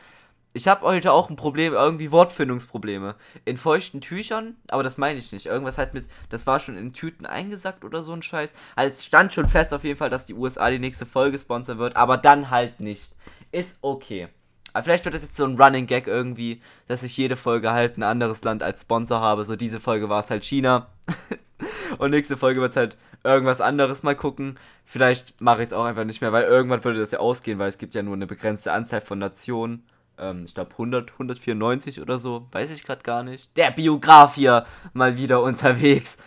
Ich 0.53 0.69
habe 0.69 0.85
heute 0.85 1.11
auch 1.11 1.29
ein 1.29 1.35
Problem, 1.35 1.73
irgendwie 1.73 2.13
Wortfindungsprobleme. 2.13 3.15
In 3.43 3.57
feuchten 3.57 3.99
Tüchern, 3.99 4.55
aber 4.69 4.83
das 4.83 4.97
meine 4.97 5.19
ich 5.19 5.33
nicht. 5.33 5.47
Irgendwas 5.47 5.77
halt 5.77 5.93
mit, 5.93 6.07
das 6.29 6.47
war 6.47 6.61
schon 6.61 6.77
in 6.77 6.93
Tüten 6.93 7.25
eingesackt 7.25 7.83
oder 7.83 8.03
so 8.03 8.13
ein 8.13 8.23
Scheiß. 8.23 8.53
Also 8.77 8.93
es 8.93 9.05
stand 9.05 9.33
schon 9.33 9.49
fest 9.49 9.73
auf 9.73 9.83
jeden 9.83 9.97
Fall, 9.97 10.09
dass 10.09 10.27
die 10.27 10.33
USA 10.33 10.69
die 10.69 10.79
nächste 10.79 11.05
Folge 11.05 11.37
sponsern 11.37 11.77
wird, 11.77 11.97
aber 11.97 12.15
dann 12.15 12.49
halt 12.49 12.79
nicht. 12.79 13.15
Ist 13.51 13.79
okay. 13.81 14.29
Aber 14.73 14.83
vielleicht 14.83 15.05
wird 15.05 15.15
das 15.15 15.23
jetzt 15.23 15.35
so 15.35 15.45
ein 15.45 15.59
Running 15.59 15.87
Gag 15.87 16.07
irgendwie, 16.07 16.61
dass 16.87 17.03
ich 17.03 17.15
jede 17.17 17.35
Folge 17.35 17.71
halt 17.71 17.97
ein 17.97 18.03
anderes 18.03 18.43
Land 18.43 18.63
als 18.63 18.81
Sponsor 18.81 19.21
habe. 19.21 19.45
So 19.45 19.55
diese 19.55 19.79
Folge 19.79 20.09
war 20.09 20.21
es 20.21 20.29
halt 20.29 20.43
China. 20.43 20.87
Und 21.97 22.11
nächste 22.11 22.37
Folge 22.37 22.61
wird 22.61 22.71
es 22.71 22.77
halt 22.77 22.97
irgendwas 23.23 23.61
anderes 23.61 24.03
mal 24.03 24.15
gucken. 24.15 24.57
Vielleicht 24.85 25.41
mache 25.41 25.61
ich 25.61 25.67
es 25.67 25.73
auch 25.73 25.85
einfach 25.85 26.05
nicht 26.05 26.21
mehr, 26.21 26.31
weil 26.31 26.45
irgendwann 26.45 26.83
würde 26.83 26.99
das 26.99 27.11
ja 27.11 27.19
ausgehen, 27.19 27.59
weil 27.59 27.69
es 27.69 27.77
gibt 27.77 27.95
ja 27.95 28.03
nur 28.03 28.13
eine 28.13 28.27
begrenzte 28.27 28.71
Anzahl 28.71 29.01
von 29.01 29.19
Nationen. 29.19 29.85
Ähm, 30.17 30.43
ich 30.45 30.53
glaube 30.53 30.71
100, 30.71 31.11
194 31.13 32.01
oder 32.01 32.17
so. 32.19 32.47
Weiß 32.51 32.69
ich 32.69 32.83
gerade 32.83 33.03
gar 33.03 33.23
nicht. 33.23 33.55
Der 33.57 33.71
Biograf 33.71 34.35
hier 34.35 34.65
mal 34.93 35.17
wieder 35.17 35.41
unterwegs. 35.41 36.17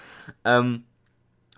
Ähm, 0.45 0.85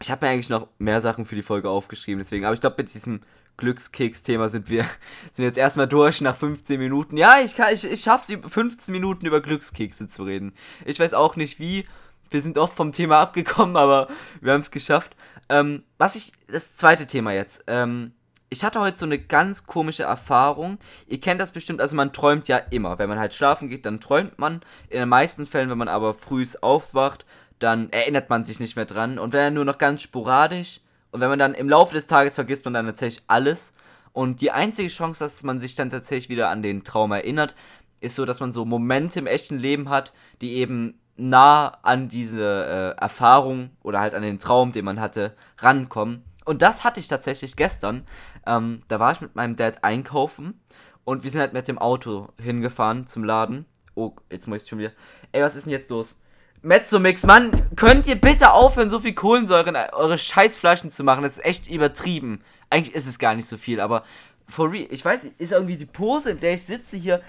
ich 0.01 0.11
habe 0.11 0.27
mir 0.27 0.33
eigentlich 0.33 0.51
noch 0.51 0.69
mehr 0.79 1.01
Sachen 1.01 1.25
für 1.25 1.35
die 1.35 1.43
Folge 1.43 1.71
aufgeschrieben, 1.71 2.19
deswegen. 2.19 2.45
Aber 2.45 2.55
ich 2.55 2.61
glaube, 2.61 2.77
mit 2.79 2.93
diesem 2.93 3.21
Glückskeks-Thema 3.57 4.49
sind 4.49 4.69
wir 4.69 4.87
sind 5.33 5.45
jetzt 5.45 5.59
erstmal 5.59 5.89
durch 5.89 6.21
nach 6.21 6.37
15 6.37 6.79
Minuten. 6.79 7.17
Ja, 7.17 7.39
ich, 7.45 7.57
kann, 7.57 7.73
ich, 7.73 7.85
ich 7.85 8.03
schaff's, 8.03 8.33
15 8.47 8.93
Minuten 8.93 9.27
über 9.27 9.41
Glückskekse 9.41 10.09
zu 10.09 10.25
reden. 10.25 10.53
Ich 10.85 10.99
weiß 10.99 11.15
auch 11.15 11.37
nicht 11.37 11.59
wie. 11.59 11.87
Wir 12.31 12.41
sind 12.41 12.59
oft 12.59 12.75
vom 12.75 12.93
Thema 12.93 13.21
abgekommen, 13.21 13.77
aber 13.77 14.09
wir 14.41 14.53
haben 14.53 14.61
es 14.61 14.71
geschafft. 14.71 15.15
Ähm, 15.49 15.85
was 15.99 16.17
ich, 16.17 16.33
das 16.49 16.77
zweite 16.77 17.07
Thema 17.07 17.33
jetzt. 17.33 17.65
Ähm, 17.67 18.13
ich 18.51 18.63
hatte 18.63 18.81
heute 18.81 18.99
so 18.99 19.05
eine 19.05 19.19
ganz 19.19 19.67
komische 19.67 20.05
Erfahrung. 20.05 20.79
Ihr 21.07 21.21
kennt 21.21 21.41
das 21.41 21.53
bestimmt, 21.53 21.81
also 21.81 21.97
man 21.97 22.13
träumt 22.13 22.47
ja 22.49 22.57
immer. 22.57 22.99
Wenn 22.99 23.09
man 23.09 23.19
halt 23.19 23.35
schlafen 23.35 23.69
geht, 23.69 23.85
dann 23.85 24.01
träumt 24.01 24.39
man. 24.39 24.63
In 24.89 25.01
den 25.01 25.09
meisten 25.09 25.45
Fällen, 25.45 25.71
wenn 25.71 25.79
man 25.79 25.89
aber 25.89 26.15
früh 26.15 26.47
aufwacht, 26.61 27.27
dann 27.59 27.91
erinnert 27.91 28.31
man 28.31 28.45
sich 28.45 28.61
nicht 28.61 28.77
mehr 28.77 28.85
dran. 28.85 29.19
Und 29.19 29.33
wenn 29.33 29.41
er 29.41 29.51
nur 29.51 29.65
noch 29.65 29.79
ganz 29.79 30.03
sporadisch, 30.03 30.81
und 31.15 31.21
wenn 31.21 31.29
man 31.29 31.39
dann 31.39 31.55
im 31.55 31.69
Laufe 31.69 31.95
des 31.95 32.09
Tages 32.09 32.35
vergisst 32.35 32.65
man 32.65 32.75
dann 32.75 32.87
tatsächlich 32.87 33.23
alles. 33.29 33.73
Und 34.13 34.41
die 34.41 34.51
einzige 34.51 34.89
Chance, 34.89 35.23
dass 35.23 35.45
man 35.45 35.61
sich 35.61 35.77
dann 35.77 35.89
tatsächlich 35.89 36.29
wieder 36.29 36.49
an 36.49 36.61
den 36.61 36.83
Traum 36.83 37.13
erinnert, 37.13 37.55
ist 38.01 38.17
so, 38.17 38.25
dass 38.25 38.41
man 38.41 38.53
so 38.53 38.65
Momente 38.65 39.21
im 39.21 39.29
echten 39.29 39.57
Leben 39.57 39.91
hat, 39.91 40.13
die 40.41 40.55
eben 40.55 40.99
nah 41.17 41.69
an 41.83 42.09
diese 42.09 42.97
äh, 42.99 43.01
Erfahrung 43.01 43.71
oder 43.85 44.01
halt 44.01 44.13
an 44.15 44.23
den 44.23 44.41
Traum, 44.41 44.73
den 44.73 44.85
man 44.85 44.99
hatte, 44.99 45.37
rankommen. 45.59 46.25
Und 46.45 46.63
das 46.63 46.83
hatte 46.83 46.99
ich 46.99 47.07
tatsächlich 47.07 47.55
gestern. 47.55 48.03
Ähm, 48.45 48.83
da 48.89 48.99
war 48.99 49.13
ich 49.13 49.21
mit 49.21 49.37
meinem 49.37 49.55
Dad 49.55 49.85
einkaufen 49.85 50.61
und 51.05 51.23
wir 51.23 51.31
sind 51.31 51.41
halt 51.41 51.53
mit 51.53 51.69
dem 51.69 51.79
Auto 51.79 52.31
hingefahren 52.43 53.07
zum 53.07 53.23
Laden. 53.23 53.67
Oh, 53.95 54.17
jetzt 54.33 54.49
muss 54.49 54.65
ich 54.65 54.69
schon 54.69 54.81
wieder. 54.81 54.91
Ey, 55.31 55.43
was 55.43 55.55
ist 55.55 55.67
denn 55.67 55.73
jetzt 55.73 55.91
los? 55.91 56.17
Mezzomix, 56.65 57.25
Mann, 57.25 57.51
könnt 57.77 58.07
ihr 58.07 58.17
bitte 58.17 58.53
aufhören, 58.53 58.89
so 58.89 58.99
viel 58.99 59.15
Kohlensäure 59.15 59.69
in 59.69 59.77
eure 59.77 60.17
Scheißflaschen 60.17 60.91
zu 60.91 61.05
machen? 61.05 61.23
Das 61.23 61.35
ist 61.35 61.45
echt 61.45 61.71
übertrieben. 61.71 62.43
Eigentlich 62.71 62.95
ist 62.95 63.07
es 63.07 63.19
gar 63.19 63.35
nicht 63.35 63.47
so 63.47 63.59
viel, 63.59 63.81
aber 63.81 64.03
for 64.49 64.73
real, 64.73 64.87
ich 64.91 65.05
weiß 65.05 65.25
ist 65.25 65.53
irgendwie 65.53 65.77
die 65.77 65.85
Pose, 65.85 66.31
in 66.31 66.41
der 66.41 66.55
ich 66.55 66.63
sitze 66.63 66.97
hier, 66.97 67.21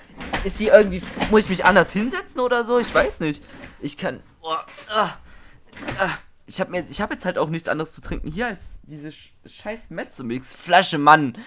ist 0.45 0.59
die 0.61 0.67
irgendwie, 0.67 1.01
muss 1.31 1.43
ich 1.43 1.49
mich 1.49 1.65
anders 1.65 1.91
hinsetzen 1.91 2.39
oder 2.39 2.63
so? 2.63 2.79
Ich 2.79 2.93
weiß 2.93 3.19
nicht. 3.19 3.43
Ich 3.81 3.97
kann, 3.97 4.23
oh, 4.41 4.55
ah, 4.89 5.17
ah, 5.99 6.17
ich 6.47 6.61
habe 6.61 6.77
habe 6.77 7.13
jetzt 7.13 7.25
halt 7.25 7.37
auch 7.37 7.49
nichts 7.49 7.67
anderes 7.67 7.91
zu 7.91 7.99
trinken 7.99 8.31
hier 8.31 8.47
als 8.47 8.79
diese 8.83 9.11
scheiß 9.11 9.89
Mezzomix-Flasche, 9.89 10.97
Mann. 10.97 11.37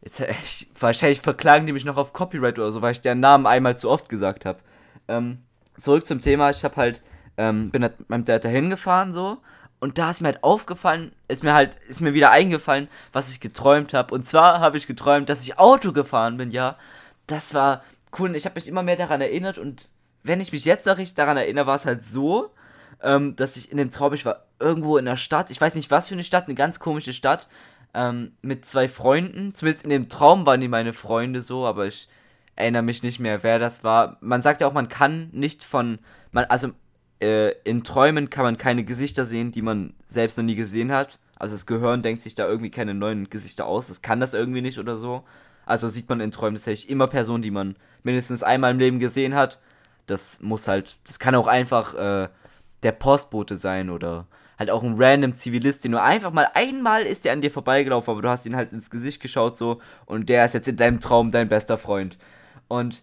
Jetzt, 0.00 0.20
äh, 0.20 0.34
ich, 0.42 0.68
wahrscheinlich 0.80 1.20
verklagen 1.20 1.66
die 1.66 1.74
mich 1.74 1.84
noch 1.84 1.98
auf 1.98 2.14
Copyright 2.14 2.58
oder 2.58 2.72
so, 2.72 2.80
weil 2.80 2.92
ich 2.92 3.02
deren 3.02 3.20
Namen 3.20 3.46
einmal 3.46 3.76
zu 3.76 3.90
oft 3.90 4.08
gesagt 4.08 4.46
habe. 4.46 4.60
Ähm, 5.08 5.42
zurück 5.80 6.06
zum 6.06 6.20
Thema, 6.20 6.50
ich 6.50 6.64
habe 6.64 6.76
halt, 6.76 7.02
ähm, 7.36 7.70
bin 7.70 7.82
halt 7.82 7.98
mit 7.98 8.10
meinem 8.10 8.24
Dad 8.24 8.44
dahin 8.44 8.70
gefahren 8.70 9.12
so 9.12 9.38
und 9.80 9.98
da 9.98 10.10
ist 10.10 10.20
mir 10.20 10.28
halt 10.28 10.44
aufgefallen, 10.44 11.12
ist 11.28 11.42
mir 11.42 11.54
halt, 11.54 11.76
ist 11.88 12.00
mir 12.00 12.14
wieder 12.14 12.30
eingefallen, 12.30 12.88
was 13.12 13.30
ich 13.30 13.40
geträumt 13.40 13.94
habe. 13.94 14.14
Und 14.14 14.24
zwar 14.24 14.60
habe 14.60 14.76
ich 14.76 14.86
geträumt, 14.86 15.28
dass 15.28 15.42
ich 15.42 15.58
Auto 15.58 15.92
gefahren 15.92 16.36
bin, 16.36 16.50
ja. 16.50 16.76
Das 17.26 17.54
war 17.54 17.82
cool 18.18 18.36
ich 18.36 18.44
habe 18.44 18.56
mich 18.56 18.68
immer 18.68 18.82
mehr 18.82 18.96
daran 18.96 19.20
erinnert 19.20 19.58
und 19.58 19.88
wenn 20.22 20.40
ich 20.40 20.52
mich 20.52 20.64
jetzt 20.64 20.86
noch 20.86 20.98
richtig 20.98 21.14
daran 21.14 21.36
erinnere, 21.36 21.66
war 21.66 21.76
es 21.76 21.86
halt 21.86 22.06
so, 22.06 22.50
ähm, 23.02 23.34
dass 23.36 23.56
ich 23.56 23.70
in 23.70 23.76
dem 23.76 23.90
Traum, 23.90 24.12
ich 24.12 24.24
war 24.24 24.44
irgendwo 24.60 24.98
in 24.98 25.04
der 25.04 25.16
Stadt, 25.16 25.50
ich 25.50 25.60
weiß 25.60 25.74
nicht 25.74 25.90
was 25.90 26.08
für 26.08 26.14
eine 26.14 26.24
Stadt, 26.24 26.44
eine 26.46 26.54
ganz 26.54 26.78
komische 26.78 27.12
Stadt, 27.12 27.48
ähm, 27.94 28.32
mit 28.42 28.64
zwei 28.64 28.88
Freunden. 28.88 29.54
Zumindest 29.54 29.84
in 29.84 29.90
dem 29.90 30.08
Traum 30.08 30.46
waren 30.46 30.60
die 30.60 30.68
meine 30.68 30.92
Freunde 30.92 31.42
so, 31.42 31.66
aber 31.66 31.86
ich 31.86 32.08
erinnere 32.56 32.82
mich 32.82 33.02
nicht 33.02 33.20
mehr, 33.20 33.42
wer 33.42 33.58
das 33.58 33.84
war. 33.84 34.18
Man 34.20 34.42
sagt 34.42 34.60
ja 34.60 34.66
auch, 34.66 34.72
man 34.72 34.88
kann 34.88 35.30
nicht 35.32 35.64
von, 35.64 35.98
man, 36.30 36.44
also 36.44 36.70
äh, 37.20 37.52
in 37.64 37.84
Träumen 37.84 38.30
kann 38.30 38.44
man 38.44 38.58
keine 38.58 38.84
Gesichter 38.84 39.24
sehen, 39.24 39.52
die 39.52 39.62
man 39.62 39.94
selbst 40.06 40.36
noch 40.36 40.44
nie 40.44 40.54
gesehen 40.54 40.92
hat. 40.92 41.18
Also 41.36 41.54
das 41.54 41.66
Gehirn 41.66 42.02
denkt 42.02 42.22
sich 42.22 42.34
da 42.34 42.46
irgendwie 42.46 42.70
keine 42.70 42.94
neuen 42.94 43.30
Gesichter 43.30 43.66
aus. 43.66 43.88
Das 43.88 44.02
kann 44.02 44.20
das 44.20 44.34
irgendwie 44.34 44.62
nicht 44.62 44.78
oder 44.78 44.96
so. 44.96 45.24
Also 45.66 45.88
sieht 45.88 46.08
man 46.08 46.20
in 46.20 46.30
Träumen 46.30 46.56
tatsächlich 46.56 46.90
immer 46.90 47.06
Personen, 47.06 47.42
die 47.42 47.50
man 47.50 47.76
mindestens 48.02 48.42
einmal 48.42 48.72
im 48.72 48.78
Leben 48.78 48.98
gesehen 48.98 49.34
hat. 49.34 49.58
Das 50.06 50.40
muss 50.40 50.68
halt, 50.68 50.98
das 51.08 51.18
kann 51.18 51.34
auch 51.34 51.46
einfach 51.46 51.94
äh, 51.94 52.28
der 52.82 52.92
Postbote 52.92 53.56
sein 53.56 53.90
oder 53.90 54.26
halt 54.58 54.70
auch 54.70 54.82
ein 54.82 54.94
random 54.96 55.34
Zivilist, 55.34 55.84
den 55.84 55.92
du 55.92 56.00
einfach 56.00 56.32
mal 56.32 56.48
einmal 56.54 57.02
ist 57.02 57.24
der 57.24 57.32
an 57.32 57.40
dir 57.40 57.50
vorbeigelaufen, 57.50 58.12
aber 58.12 58.22
du 58.22 58.28
hast 58.28 58.46
ihn 58.46 58.56
halt 58.56 58.72
ins 58.72 58.90
Gesicht 58.90 59.20
geschaut 59.22 59.56
so 59.56 59.80
und 60.06 60.28
der 60.28 60.44
ist 60.44 60.54
jetzt 60.54 60.68
in 60.68 60.76
deinem 60.76 61.00
Traum 61.00 61.30
dein 61.30 61.48
bester 61.48 61.78
Freund. 61.78 62.16
Und 62.72 63.02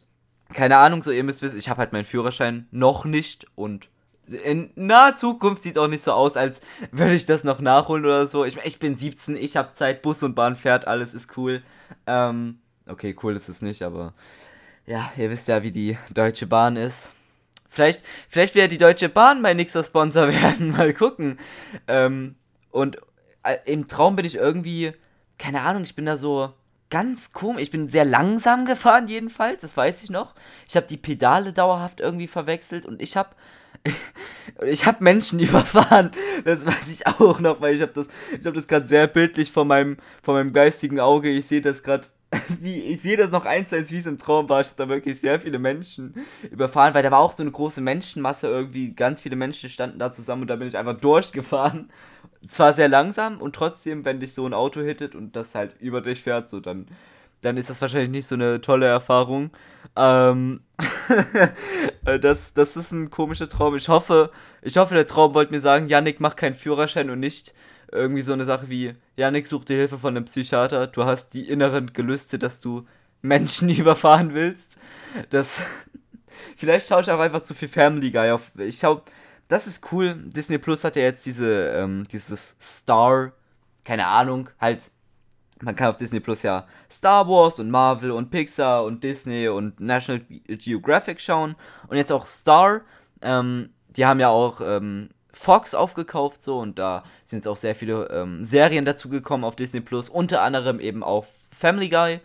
keine 0.52 0.78
Ahnung, 0.78 1.04
so 1.04 1.12
ihr 1.12 1.24
müsst 1.24 1.44
wissen, 1.44 1.60
ich 1.60 1.70
habe 1.70 1.78
halt 1.78 1.94
meinen 1.94 2.04
Führerschein 2.04 2.68
noch 2.72 3.06
nicht 3.06 3.46
und 3.54 3.88
in 4.26 4.72
naher 4.74 5.16
Zukunft 5.16 5.62
sieht 5.62 5.74
es 5.74 5.78
auch 5.78 5.88
nicht 5.88 6.02
so 6.02 6.12
aus, 6.12 6.38
als 6.38 6.62
würde 6.92 7.14
ich 7.14 7.26
das 7.26 7.44
noch 7.44 7.62
nachholen 7.62 8.04
oder 8.04 8.26
so. 8.26 8.46
Ich, 8.46 8.58
ich 8.64 8.80
bin 8.80 8.96
17, 8.96 9.36
ich 9.36 9.58
habe 9.58 9.74
Zeit, 9.74 10.02
Bus 10.02 10.24
und 10.24 10.34
Bahn 10.34 10.56
fährt, 10.56 10.88
alles 10.88 11.14
ist 11.14 11.38
cool. 11.38 11.62
Ähm, 12.08 12.58
okay, 12.88 13.16
cool 13.22 13.36
ist 13.36 13.48
es 13.48 13.62
nicht, 13.62 13.84
aber 13.84 14.16
ja, 14.88 15.12
ihr 15.18 15.30
wisst 15.30 15.48
ja, 15.48 15.62
wie 15.62 15.72
die 15.72 16.00
Deutsche 16.16 16.48
Bahn 16.48 16.76
ist. 16.76 17.12
Vielleicht, 17.70 18.04
vielleicht 18.28 18.56
wäre 18.56 18.70
die 18.70 18.80
Deutsche 18.80 19.08
Bahn 19.08 19.40
mein 19.40 19.58
nächster 19.58 19.84
Sponsor 19.84 20.30
werden, 20.30 20.72
mal 20.72 20.96
gucken. 20.96 21.38
Ähm, 21.88 22.38
und 22.72 22.98
äh, 23.44 23.58
im 23.66 23.88
Traum 23.88 24.16
bin 24.16 24.26
ich 24.26 24.34
irgendwie, 24.34 24.94
keine 25.38 25.62
Ahnung, 25.62 25.84
ich 25.84 25.94
bin 25.94 26.08
da 26.08 26.18
so 26.18 26.56
ganz 26.90 27.34
komisch. 27.34 27.64
Ich 27.64 27.72
bin 27.72 27.90
sehr 27.90 28.06
langsam 28.06 28.66
gefahren, 28.66 29.08
jedenfalls, 29.08 29.62
das 29.62 29.78
weiß 29.78 30.04
ich 30.04 30.10
noch. 30.10 30.34
Ich 30.68 30.76
habe 30.76 30.88
die 30.88 30.98
Pedale 30.98 31.54
dauerhaft 31.54 32.00
irgendwie 32.00 32.28
verwechselt 32.28 32.86
und 32.86 33.02
ich 33.02 33.16
habe 33.16 33.30
ich 34.66 34.86
habe 34.86 35.04
Menschen 35.04 35.40
überfahren. 35.40 36.12
Das 36.44 36.66
weiß 36.66 36.92
ich 36.92 37.08
auch 37.08 37.40
noch, 37.40 37.62
weil 37.62 37.76
ich 37.76 37.82
habe 37.82 37.94
das 37.94 38.08
ich 38.32 38.46
habe 38.46 38.56
das 38.56 38.68
gerade 38.68 38.88
sehr 38.88 39.08
bildlich 39.08 39.52
vor 39.52 39.66
meinem 39.66 39.98
vor 40.22 40.34
meinem 40.34 40.54
geistigen 40.54 41.00
Auge. 41.00 41.30
Ich 41.30 41.48
sehe 41.48 41.62
das 41.62 41.84
gerade 41.84 42.08
wie 42.60 42.82
ich 42.82 43.02
sehe 43.02 43.18
das 43.18 43.32
noch 43.32 43.46
eins 43.46 43.74
als 43.74 43.92
wie 43.92 43.98
es 43.98 44.06
im 44.06 44.18
Traum 44.18 44.50
war. 44.50 44.62
Ich 44.62 44.68
habe 44.68 44.78
da 44.78 44.90
wirklich 44.90 45.20
sehr 45.20 45.40
viele 45.40 45.60
Menschen 45.60 46.14
überfahren, 46.52 46.94
weil 46.94 47.04
da 47.04 47.12
war 47.12 47.20
auch 47.20 47.34
so 47.34 47.42
eine 47.42 47.52
große 47.52 47.82
Menschenmasse 47.82 48.48
irgendwie. 48.48 48.94
Ganz 48.94 49.22
viele 49.22 49.36
Menschen 49.36 49.70
standen 49.70 50.00
da 50.00 50.12
zusammen 50.12 50.44
und 50.44 50.48
da 50.50 50.56
bin 50.56 50.68
ich 50.68 50.78
einfach 50.78 51.00
durchgefahren 51.00 51.90
zwar 52.48 52.74
sehr 52.74 52.88
langsam 52.88 53.40
und 53.40 53.56
trotzdem, 53.56 54.06
wenn 54.06 54.20
dich 54.20 54.34
so 54.34 54.46
ein 54.46 54.54
Auto 54.54 54.82
hittet 54.82 55.16
und 55.16 55.36
das 55.36 55.56
halt 55.56 55.76
über 55.80 56.02
dich 56.02 56.24
fährt, 56.24 56.50
so 56.50 56.60
dann, 56.60 56.88
dann 57.42 57.58
ist 57.58 57.70
das 57.70 57.82
wahrscheinlich 57.82 58.10
nicht 58.10 58.28
so 58.28 58.36
eine 58.36 58.62
tolle 58.62 58.86
Erfahrung. 58.86 59.52
Ähm, 59.96 60.62
das, 62.22 62.54
das 62.54 62.78
ist 62.78 62.92
ein 62.92 63.10
komischer 63.10 63.50
Traum. 63.50 63.76
Ich 63.76 63.90
hoffe, 63.90 64.32
ich 64.62 64.78
hoffe, 64.78 64.96
der 64.96 65.08
Traum 65.08 65.34
wollte 65.34 65.54
mir 65.54 65.62
sagen, 65.62 65.88
Yannick, 65.88 66.20
mach 66.20 66.36
keinen 66.36 66.56
Führerschein 66.56 67.10
und 67.10 67.20
nicht 67.20 67.54
irgendwie 67.92 68.22
so 68.22 68.34
eine 68.34 68.46
Sache 68.46 68.70
wie, 68.70 68.94
Yannick, 69.16 69.48
such 69.48 69.66
dir 69.66 69.78
Hilfe 69.78 69.98
von 69.98 70.16
einem 70.16 70.26
Psychiater. 70.26 70.88
Du 70.88 71.06
hast 71.06 71.34
die 71.34 71.48
inneren 71.48 71.94
Gelüste, 71.94 72.40
dass 72.40 72.60
du 72.60 72.86
Menschen 73.22 73.70
überfahren 73.78 74.34
willst. 74.34 74.80
Das. 75.30 75.60
Vielleicht 76.56 76.88
schaue 76.88 77.02
ich 77.02 77.12
auch 77.12 77.20
einfach 77.20 77.44
zu 77.44 77.54
viel 77.54 77.68
Family 77.68 78.12
Guy 78.12 78.32
auf. 78.32 78.52
Ich 78.58 78.80
schau, 78.80 79.02
das 79.50 79.68
ist 79.68 79.92
cool. 79.92 80.16
Disney 80.16 80.58
Plus 80.58 80.84
hat 80.84 80.96
ja 80.96 81.02
jetzt 81.02 81.26
diese, 81.26 81.70
ähm, 81.72 82.08
dieses 82.10 82.56
Star, 82.62 83.34
keine 83.84 84.08
Ahnung, 84.08 84.50
halt, 84.62 84.90
man 85.62 85.76
kann 85.76 85.90
auf 85.90 85.98
Disney 85.98 86.22
Plus 86.22 86.44
ja 86.44 86.66
Star 86.90 87.28
Wars 87.28 87.60
und 87.60 87.70
Marvel 87.70 88.12
und 88.12 88.30
Pixar 88.30 88.86
und 88.86 89.04
Disney 89.04 89.50
und 89.50 89.80
National 89.82 90.22
Geographic 90.48 91.20
schauen. 91.20 91.56
Und 91.88 91.98
jetzt 91.98 92.12
auch 92.12 92.26
Star, 92.26 92.82
ähm, 93.22 93.72
die 93.90 94.06
haben 94.06 94.20
ja 94.20 94.30
auch 94.30 94.62
ähm, 94.62 95.10
Fox 95.34 95.74
aufgekauft 95.74 96.44
so 96.44 96.60
und 96.60 96.80
da 96.80 97.04
sind 97.26 97.40
jetzt 97.40 97.48
auch 97.48 97.58
sehr 97.58 97.76
viele 97.76 98.08
ähm, 98.10 98.46
Serien 98.46 98.86
dazu 98.86 99.10
gekommen 99.10 99.44
auf 99.44 99.56
Disney 99.56 99.82
Plus, 99.82 100.10
unter 100.10 100.44
anderem 100.44 100.80
eben 100.80 101.04
auch 101.04 101.26
Family 101.52 101.90
Guy. 101.90 102.20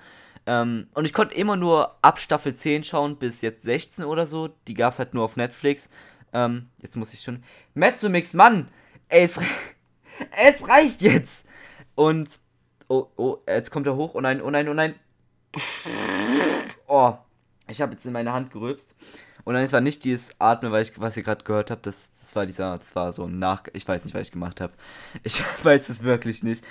Ähm, 0.46 0.88
und 0.92 1.06
ich 1.06 1.14
konnte 1.14 1.34
immer 1.34 1.56
nur 1.56 1.96
ab 2.02 2.20
Staffel 2.20 2.54
10 2.54 2.84
schauen, 2.84 3.16
bis 3.16 3.40
jetzt 3.40 3.62
16 3.62 4.04
oder 4.04 4.26
so. 4.26 4.50
Die 4.68 4.74
gab 4.74 4.92
es 4.92 4.98
halt 4.98 5.14
nur 5.14 5.24
auf 5.24 5.36
Netflix. 5.36 5.88
Ähm, 6.34 6.68
jetzt 6.82 6.96
muss 6.96 7.14
ich 7.14 7.22
schon. 7.22 7.42
Mezzomix, 7.72 8.34
Mann! 8.34 8.68
Ey, 9.08 9.24
es, 9.24 9.38
es 10.36 10.68
reicht 10.68 11.00
jetzt! 11.02 11.46
Und. 11.94 12.38
Oh, 12.88 13.06
oh, 13.16 13.38
jetzt 13.48 13.70
kommt 13.70 13.86
er 13.86 13.96
hoch. 13.96 14.14
Oh 14.14 14.20
nein, 14.20 14.42
oh 14.42 14.50
nein, 14.50 14.68
oh 14.68 14.74
nein. 14.74 14.94
Oh, 16.86 17.14
ich 17.68 17.80
habe 17.80 17.92
jetzt 17.92 18.04
in 18.04 18.12
meine 18.12 18.32
Hand 18.32 18.50
gerülpst. 18.50 18.94
Und 19.44 19.54
dann 19.54 19.62
es 19.62 19.72
war 19.72 19.80
nicht 19.80 20.04
dieses 20.04 20.38
Atmen, 20.38 20.72
weil 20.72 20.82
ich, 20.82 20.98
was 21.00 21.16
ihr 21.16 21.22
gerade 21.22 21.44
gehört 21.44 21.70
habt, 21.70 21.86
das, 21.86 22.10
das 22.18 22.34
war 22.34 22.46
dieser, 22.46 22.78
das 22.78 22.96
war 22.96 23.12
so 23.12 23.24
ein 23.24 23.38
Nach... 23.38 23.62
Ich 23.72 23.86
weiß 23.86 24.04
nicht, 24.04 24.14
was 24.14 24.22
ich 24.22 24.32
gemacht 24.32 24.60
habe. 24.60 24.72
Ich 25.22 25.42
weiß 25.64 25.88
es 25.90 26.02
wirklich 26.02 26.42
nicht. 26.42 26.64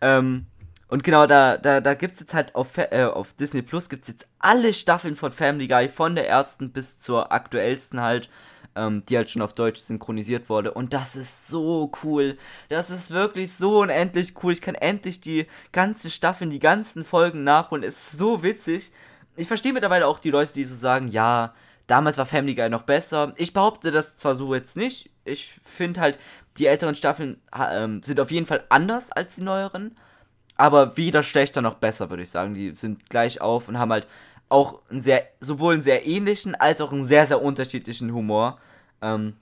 Ähm, 0.00 0.46
Und 0.88 1.04
genau, 1.04 1.26
da, 1.26 1.56
da, 1.56 1.80
da 1.80 1.94
gibt 1.94 2.14
es 2.14 2.20
jetzt 2.20 2.34
halt 2.34 2.54
auf, 2.54 2.76
äh, 2.78 3.04
auf 3.04 3.34
Disney 3.34 3.62
Plus 3.62 3.88
gibt 3.88 4.02
es 4.02 4.08
jetzt 4.08 4.28
alle 4.40 4.72
Staffeln 4.74 5.16
von 5.16 5.30
Family 5.32 5.68
Guy, 5.68 5.88
von 5.88 6.14
der 6.16 6.28
ersten 6.28 6.72
bis 6.72 6.98
zur 7.00 7.30
aktuellsten 7.32 8.00
halt, 8.00 8.28
ähm, 8.80 9.04
die 9.06 9.16
halt 9.16 9.30
schon 9.30 9.42
auf 9.42 9.52
Deutsch 9.52 9.80
synchronisiert 9.80 10.48
wurde. 10.48 10.72
Und 10.72 10.92
das 10.92 11.16
ist 11.16 11.48
so 11.48 11.92
cool. 12.02 12.36
Das 12.68 12.90
ist 12.90 13.10
wirklich 13.10 13.52
so 13.52 13.80
unendlich 13.80 14.34
cool. 14.42 14.52
Ich 14.52 14.62
kann 14.62 14.74
endlich 14.74 15.20
die 15.20 15.46
ganze 15.72 16.10
Staffeln, 16.10 16.50
die 16.50 16.58
ganzen 16.58 17.04
Folgen 17.04 17.44
nachholen. 17.44 17.84
Es 17.84 18.12
ist 18.12 18.18
so 18.18 18.42
witzig. 18.42 18.92
Ich 19.36 19.48
verstehe 19.48 19.72
mittlerweile 19.72 20.06
auch 20.06 20.18
die 20.18 20.30
Leute, 20.30 20.52
die 20.52 20.64
so 20.64 20.74
sagen, 20.74 21.08
ja, 21.08 21.54
damals 21.86 22.18
war 22.18 22.26
Family 22.26 22.54
Guy 22.54 22.70
noch 22.70 22.82
besser. 22.82 23.34
Ich 23.36 23.52
behaupte 23.52 23.90
das 23.90 24.16
zwar 24.16 24.36
so 24.36 24.54
jetzt 24.54 24.76
nicht. 24.76 25.10
Ich 25.24 25.60
finde 25.64 26.00
halt, 26.00 26.18
die 26.56 26.66
älteren 26.66 26.94
Staffeln 26.94 27.40
äh, 27.52 27.88
sind 28.02 28.20
auf 28.20 28.30
jeden 28.30 28.46
Fall 28.46 28.64
anders 28.68 29.12
als 29.12 29.36
die 29.36 29.42
neueren 29.42 29.96
aber 30.60 30.98
weder 30.98 31.22
schlechter 31.22 31.62
noch 31.62 31.74
besser, 31.74 32.10
würde 32.10 32.22
ich 32.22 32.30
sagen. 32.30 32.52
Die 32.52 32.74
sind 32.74 33.08
gleich 33.08 33.40
auf 33.40 33.68
und 33.68 33.78
haben 33.78 33.92
halt 33.92 34.06
auch 34.50 34.80
einen 34.90 35.00
sehr, 35.00 35.26
sowohl 35.40 35.74
einen 35.74 35.82
sehr 35.82 36.06
ähnlichen 36.06 36.54
als 36.54 36.82
auch 36.82 36.92
einen 36.92 37.06
sehr, 37.06 37.26
sehr 37.26 37.40
unterschiedlichen 37.40 38.12
Humor. 38.12 38.58
Ähm, 39.02 39.34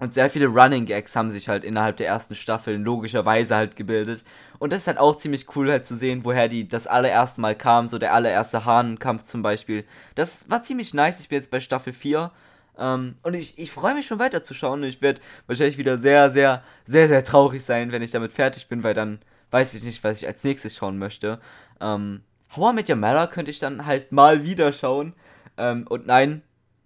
und 0.00 0.12
sehr 0.12 0.28
viele 0.28 0.46
Running 0.48 0.86
Gags 0.86 1.14
haben 1.14 1.30
sich 1.30 1.48
halt 1.48 1.64
innerhalb 1.64 1.96
der 1.96 2.08
ersten 2.08 2.34
Staffeln 2.34 2.82
logischerweise 2.82 3.54
halt 3.54 3.76
gebildet. 3.76 4.24
Und 4.58 4.72
das 4.72 4.82
ist 4.82 4.86
halt 4.88 4.98
auch 4.98 5.16
ziemlich 5.16 5.46
cool 5.54 5.70
halt 5.70 5.86
zu 5.86 5.96
sehen, 5.96 6.24
woher 6.24 6.48
die 6.48 6.66
das 6.66 6.86
allererste 6.86 7.40
Mal 7.40 7.54
kam. 7.54 7.86
So 7.86 7.98
der 7.98 8.12
allererste 8.12 8.64
Hahnenkampf 8.64 9.22
zum 9.22 9.42
Beispiel. 9.42 9.84
Das 10.16 10.50
war 10.50 10.62
ziemlich 10.62 10.94
nice. 10.94 11.20
Ich 11.20 11.28
bin 11.28 11.36
jetzt 11.36 11.50
bei 11.50 11.60
Staffel 11.60 11.92
4. 11.92 12.32
Ähm, 12.76 13.16
und 13.22 13.34
ich, 13.34 13.56
ich 13.58 13.70
freue 13.70 13.94
mich 13.94 14.06
schon 14.06 14.18
weiter 14.18 14.42
zu 14.42 14.52
schauen. 14.52 14.82
Ich 14.82 15.00
werde 15.00 15.20
wahrscheinlich 15.46 15.78
wieder 15.78 15.96
sehr, 15.98 16.30
sehr, 16.30 16.64
sehr, 16.84 17.06
sehr 17.06 17.22
traurig 17.22 17.64
sein, 17.64 17.92
wenn 17.92 18.02
ich 18.02 18.10
damit 18.10 18.32
fertig 18.32 18.68
bin, 18.68 18.82
weil 18.82 18.94
dann 18.94 19.20
weiß 19.52 19.74
ich 19.74 19.84
nicht, 19.84 20.02
was 20.02 20.20
ich 20.20 20.26
als 20.26 20.42
nächstes 20.42 20.76
schauen 20.76 20.98
möchte. 20.98 21.40
Ähm, 21.80 22.22
How 22.56 22.72
I 22.72 22.74
Met 22.74 22.88
Your 22.88 22.96
Mother 22.96 23.28
könnte 23.28 23.52
ich 23.52 23.60
dann 23.60 23.86
halt 23.86 24.10
mal 24.10 24.44
wieder 24.44 24.72
schauen. 24.72 25.14
Ähm, 25.56 25.86
und 25.88 26.06
nein, 26.06 26.42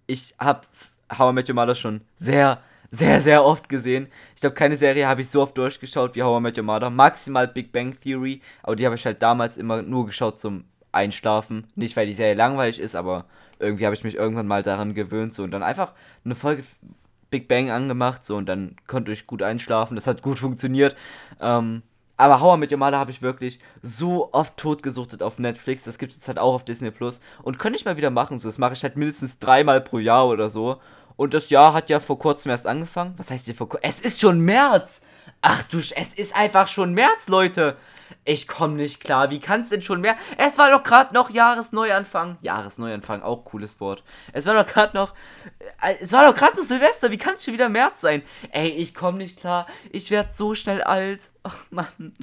ich 0.07 0.35
habe 0.39 0.67
How 1.17 1.31
I 1.31 1.35
Met 1.35 1.49
Your 1.49 1.55
Mother 1.55 1.75
schon 1.75 2.03
sehr, 2.17 2.61
sehr, 2.91 3.21
sehr 3.21 3.45
oft 3.45 3.69
gesehen. 3.69 4.09
Ich 4.35 4.41
glaube, 4.41 4.55
keine 4.55 4.77
Serie 4.77 5.07
habe 5.07 5.21
ich 5.21 5.31
so 5.31 5.43
oft 5.43 5.57
durchgeschaut 5.57 6.15
wie 6.15 6.23
How 6.23 6.39
I 6.39 6.43
Met 6.43 6.57
Your 6.59 6.65
Mother. 6.65 6.91
Maximal 6.91 7.49
Big 7.49 7.73
Bang 7.73 7.99
Theory, 7.99 8.41
aber 8.63 8.77
die 8.77 8.85
habe 8.85 8.95
ich 8.95 9.05
halt 9.05 9.23
damals 9.23 9.57
immer 9.57 9.83
nur 9.83 10.07
geschaut 10.07 10.41
zum 10.41 10.65
Einschlafen. 10.93 11.67
Nicht, 11.75 11.97
weil 11.97 12.07
die 12.07 12.15
Serie 12.15 12.35
langweilig 12.35 12.79
ist, 12.79 12.95
aber 12.95 13.27
irgendwie 13.59 13.85
habe 13.85 13.95
ich 13.95 14.05
mich 14.05 14.15
irgendwann 14.15 14.47
mal 14.47 14.63
daran 14.63 14.95
gewöhnt 14.95 15.35
so 15.35 15.43
und 15.43 15.51
dann 15.51 15.63
einfach 15.63 15.93
eine 16.25 16.35
Folge 16.35 16.65
Big 17.31 17.49
Bang 17.49 17.71
angemacht 17.71 18.25
so 18.25 18.37
und 18.37 18.47
dann 18.47 18.77
konnte 18.87 19.13
ich 19.13 19.27
gut 19.27 19.43
einschlafen. 19.43 19.97
Das 19.97 20.07
hat 20.07 20.23
gut 20.23 20.39
funktioniert. 20.39 20.97
Ähm, 21.41 21.83
aber 22.17 22.57
Met 22.57 22.73
Your 22.73 22.79
Mother 22.79 22.99
habe 22.99 23.13
ich 23.13 23.23
wirklich 23.23 23.61
so 23.81 24.33
oft 24.33 24.57
totgesuchtet 24.57 25.23
auf 25.23 25.39
Netflix. 25.39 25.85
Das 25.85 25.99
gibt 25.99 26.11
es 26.11 26.19
jetzt 26.19 26.29
halt 26.29 26.39
auch 26.39 26.55
auf 26.55 26.65
Disney 26.65 26.91
Plus. 26.91 27.21
Und 27.43 27.61
könnte 27.61 27.79
ich 27.79 27.85
mal 27.85 27.97
wieder 27.97 28.11
machen. 28.11 28.39
So, 28.39 28.49
das 28.49 28.59
mache 28.59 28.73
ich 28.73 28.83
halt 28.83 28.97
mindestens 28.97 29.39
dreimal 29.39 29.81
pro 29.81 29.99
Jahr 29.99 30.27
oder 30.27 30.51
so. 30.51 30.81
Und 31.19 31.35
das 31.35 31.51
Jahr 31.51 31.75
hat 31.75 31.91
ja 31.91 31.99
vor 31.99 32.17
kurzem 32.17 32.53
erst 32.53 32.69
angefangen. 32.69 33.15
Was 33.17 33.33
heißt 33.33 33.47
hier 33.47 33.55
vor 33.57 33.69
kurzem? 33.69 33.91
Es 33.91 34.01
ist 34.01 34.21
schon 34.21 34.39
März! 34.39 35.03
Ach 35.43 35.65
du, 35.65 35.79
es 35.79 36.15
ist 36.15 36.35
einfach 36.35 36.69
schon 36.69 36.95
März, 36.95 37.27
Leute! 37.27 37.77
Ich 38.25 38.47
komme 38.47 38.75
nicht 38.75 39.01
klar. 39.01 39.29
Wie 39.31 39.41
kann 39.41 39.63
es 39.63 39.71
denn 39.71 39.83
schon 39.83 40.01
mehr? 40.01 40.17
Es 40.37 40.59
war 40.59 40.71
doch 40.71 40.85
gerade 40.85 41.13
noch 41.13 41.31
Jahresneuanfang. 41.31 42.39
Jahresneuanfang, 42.41 43.23
auch 43.23 43.45
cooles 43.45 43.81
Wort. 43.81 44.05
Es 44.33 44.47
war 44.47 44.55
doch 44.55 44.73
gerade 44.73 44.97
noch. 44.97 45.13
Äh, 45.83 45.97
es 46.01 46.13
war 46.13 46.25
doch 46.25 46.39
gerade 46.39 46.57
noch 46.57 46.65
Silvester. 46.65 47.11
Wie 47.11 47.19
kann 47.19 47.35
es 47.35 47.45
schon 47.45 47.55
wieder 47.55 47.69
März 47.69 48.01
sein? 48.01 48.23
Ey, 48.53 48.69
ich 48.69 48.95
komme 48.95 49.19
nicht 49.19 49.41
klar. 49.41 49.67
Ich 49.91 50.13
werde 50.13 50.31
so 50.33 50.55
schnell 50.55 50.83
alt. 50.83 51.31
Ach, 51.43 51.65
Mann. 51.71 52.15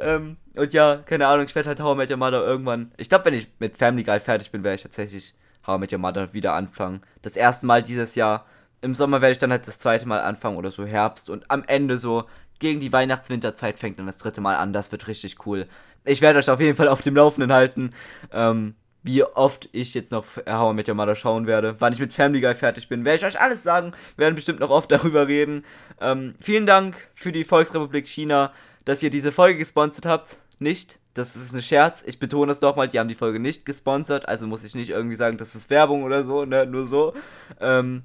Ähm, 0.00 0.38
und 0.56 0.72
ja, 0.72 0.96
keine 0.96 1.28
Ahnung. 1.28 1.46
Ich 1.46 1.54
werde 1.54 1.68
halt 1.68 1.80
How 1.80 1.94
I 1.94 1.98
Met 1.98 2.10
Your 2.10 2.16
Mother 2.16 2.44
irgendwann. 2.44 2.90
Ich 2.96 3.08
glaube, 3.08 3.26
wenn 3.26 3.34
ich 3.34 3.46
mit 3.60 3.76
Family 3.76 4.02
Guy 4.02 4.18
fertig 4.18 4.50
bin, 4.50 4.64
werde 4.64 4.74
ich 4.74 4.82
tatsächlich 4.82 5.34
How 5.66 5.76
I 5.76 5.80
Met 5.80 5.92
Your 5.92 5.98
Mother 5.98 6.32
wieder 6.34 6.54
anfangen. 6.54 7.02
Das 7.22 7.36
erste 7.36 7.66
Mal 7.66 7.82
dieses 7.82 8.14
Jahr. 8.14 8.46
Im 8.80 8.94
Sommer 8.94 9.22
werde 9.22 9.32
ich 9.32 9.38
dann 9.38 9.50
halt 9.50 9.66
das 9.66 9.78
zweite 9.78 10.06
Mal 10.06 10.20
anfangen 10.20 10.56
oder 10.56 10.70
so 10.70 10.84
Herbst. 10.84 11.30
Und 11.30 11.50
am 11.50 11.64
Ende 11.66 11.96
so 11.98 12.24
gegen 12.58 12.80
die 12.80 12.92
Weihnachts-Winterzeit 12.92 13.78
fängt 13.78 13.98
dann 13.98 14.06
das 14.06 14.18
dritte 14.18 14.40
Mal 14.40 14.56
an. 14.56 14.72
Das 14.72 14.92
wird 14.92 15.06
richtig 15.08 15.46
cool. 15.46 15.66
Ich 16.04 16.20
werde 16.20 16.38
euch 16.38 16.50
auf 16.50 16.60
jeden 16.60 16.76
Fall 16.76 16.88
auf 16.88 17.02
dem 17.02 17.16
Laufenden 17.16 17.52
halten, 17.52 17.92
ähm, 18.30 18.74
wie 19.02 19.22
oft 19.22 19.68
ich 19.72 19.94
jetzt 19.94 20.12
noch 20.12 20.24
How 20.48 20.72
I 20.72 20.74
Met 20.74 20.88
Your 20.88 20.94
Mother 20.94 21.16
schauen 21.16 21.46
werde. 21.46 21.76
Wann 21.78 21.92
ich 21.92 22.00
mit 22.00 22.12
Family 22.12 22.40
Guy 22.40 22.54
fertig 22.54 22.88
bin, 22.88 23.04
werde 23.04 23.16
ich 23.16 23.24
euch 23.24 23.40
alles 23.40 23.62
sagen. 23.62 23.92
Wir 24.16 24.24
werden 24.24 24.34
bestimmt 24.34 24.60
noch 24.60 24.70
oft 24.70 24.90
darüber 24.90 25.28
reden. 25.28 25.64
Ähm, 26.00 26.34
vielen 26.40 26.66
Dank 26.66 26.96
für 27.14 27.32
die 27.32 27.44
Volksrepublik 27.44 28.06
China, 28.06 28.52
dass 28.84 29.02
ihr 29.02 29.10
diese 29.10 29.32
Folge 29.32 29.58
gesponsert 29.58 30.06
habt. 30.06 30.38
Nicht, 30.58 30.98
das 31.14 31.36
ist 31.36 31.52
ein 31.52 31.62
Scherz. 31.62 32.02
Ich 32.06 32.18
betone 32.18 32.48
das 32.48 32.60
doch 32.60 32.76
mal, 32.76 32.88
die 32.88 32.98
haben 32.98 33.08
die 33.08 33.14
Folge 33.14 33.40
nicht 33.40 33.64
gesponsert. 33.64 34.28
Also 34.28 34.46
muss 34.46 34.64
ich 34.64 34.74
nicht 34.74 34.90
irgendwie 34.90 35.16
sagen, 35.16 35.38
das 35.38 35.54
ist 35.54 35.70
Werbung 35.70 36.02
oder 36.02 36.24
so, 36.24 36.44
ne? 36.44 36.66
Nur 36.66 36.86
so. 36.86 37.14
Ähm, 37.60 38.02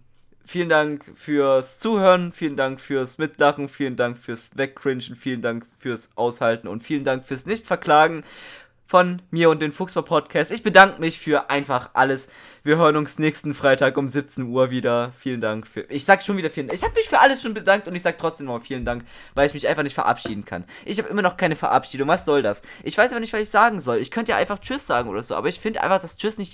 Vielen 0.49 0.69
Dank 0.69 1.05
fürs 1.13 1.77
Zuhören, 1.77 2.31
vielen 2.31 2.57
Dank 2.57 2.81
fürs 2.81 3.19
Mitlachen, 3.19 3.69
vielen 3.69 3.97
Dank 3.97 4.17
fürs 4.17 4.57
Wegcringen, 4.57 5.15
vielen 5.15 5.43
Dank 5.43 5.67
fürs 5.77 6.09
Aushalten 6.15 6.67
und 6.67 6.81
vielen 6.81 7.03
Dank 7.03 7.23
fürs 7.23 7.45
Nichtverklagen 7.45 8.23
von 8.89 9.21
mir 9.29 9.51
und 9.51 9.61
den 9.61 9.71
Fuchsbar 9.71 10.03
Podcast. 10.03 10.49
Ich 10.49 10.63
bedanke 10.63 10.99
mich 10.99 11.19
für 11.19 11.51
einfach 11.51 11.91
alles. 11.93 12.27
Wir 12.63 12.77
hören 12.77 12.95
uns 12.95 13.19
nächsten 13.19 13.53
Freitag 13.53 13.95
um 13.97 14.07
17 14.07 14.47
Uhr 14.47 14.71
wieder. 14.71 15.13
Vielen 15.19 15.41
Dank 15.41 15.67
für. 15.67 15.81
Ich 15.89 16.05
sag 16.05 16.23
schon 16.23 16.37
wieder 16.37 16.49
vielen 16.49 16.67
Dank. 16.67 16.79
Ich 16.79 16.83
habe 16.83 16.95
mich 16.95 17.07
für 17.07 17.19
alles 17.19 17.43
schon 17.43 17.53
bedankt 17.53 17.87
und 17.87 17.93
ich 17.93 18.01
sag 18.01 18.17
trotzdem 18.17 18.47
noch 18.47 18.63
vielen 18.63 18.85
Dank, 18.85 19.05
weil 19.35 19.45
ich 19.45 19.53
mich 19.53 19.67
einfach 19.67 19.83
nicht 19.83 19.93
verabschieden 19.93 20.43
kann. 20.43 20.63
Ich 20.85 20.97
habe 20.97 21.07
immer 21.07 21.21
noch 21.21 21.37
keine 21.37 21.55
Verabschiedung. 21.55 22.07
Was 22.07 22.25
soll 22.25 22.41
das? 22.41 22.63
Ich 22.83 22.97
weiß 22.97 23.11
aber 23.11 23.19
nicht, 23.19 23.31
was 23.31 23.41
ich 23.41 23.49
sagen 23.51 23.79
soll. 23.79 23.99
Ich 23.99 24.09
könnte 24.09 24.31
ja 24.31 24.37
einfach 24.37 24.57
Tschüss 24.57 24.87
sagen 24.87 25.07
oder 25.07 25.21
so, 25.21 25.35
aber 25.35 25.49
ich 25.49 25.59
finde 25.59 25.83
einfach, 25.83 26.01
dass 26.01 26.17
Tschüss 26.17 26.39
nicht 26.39 26.47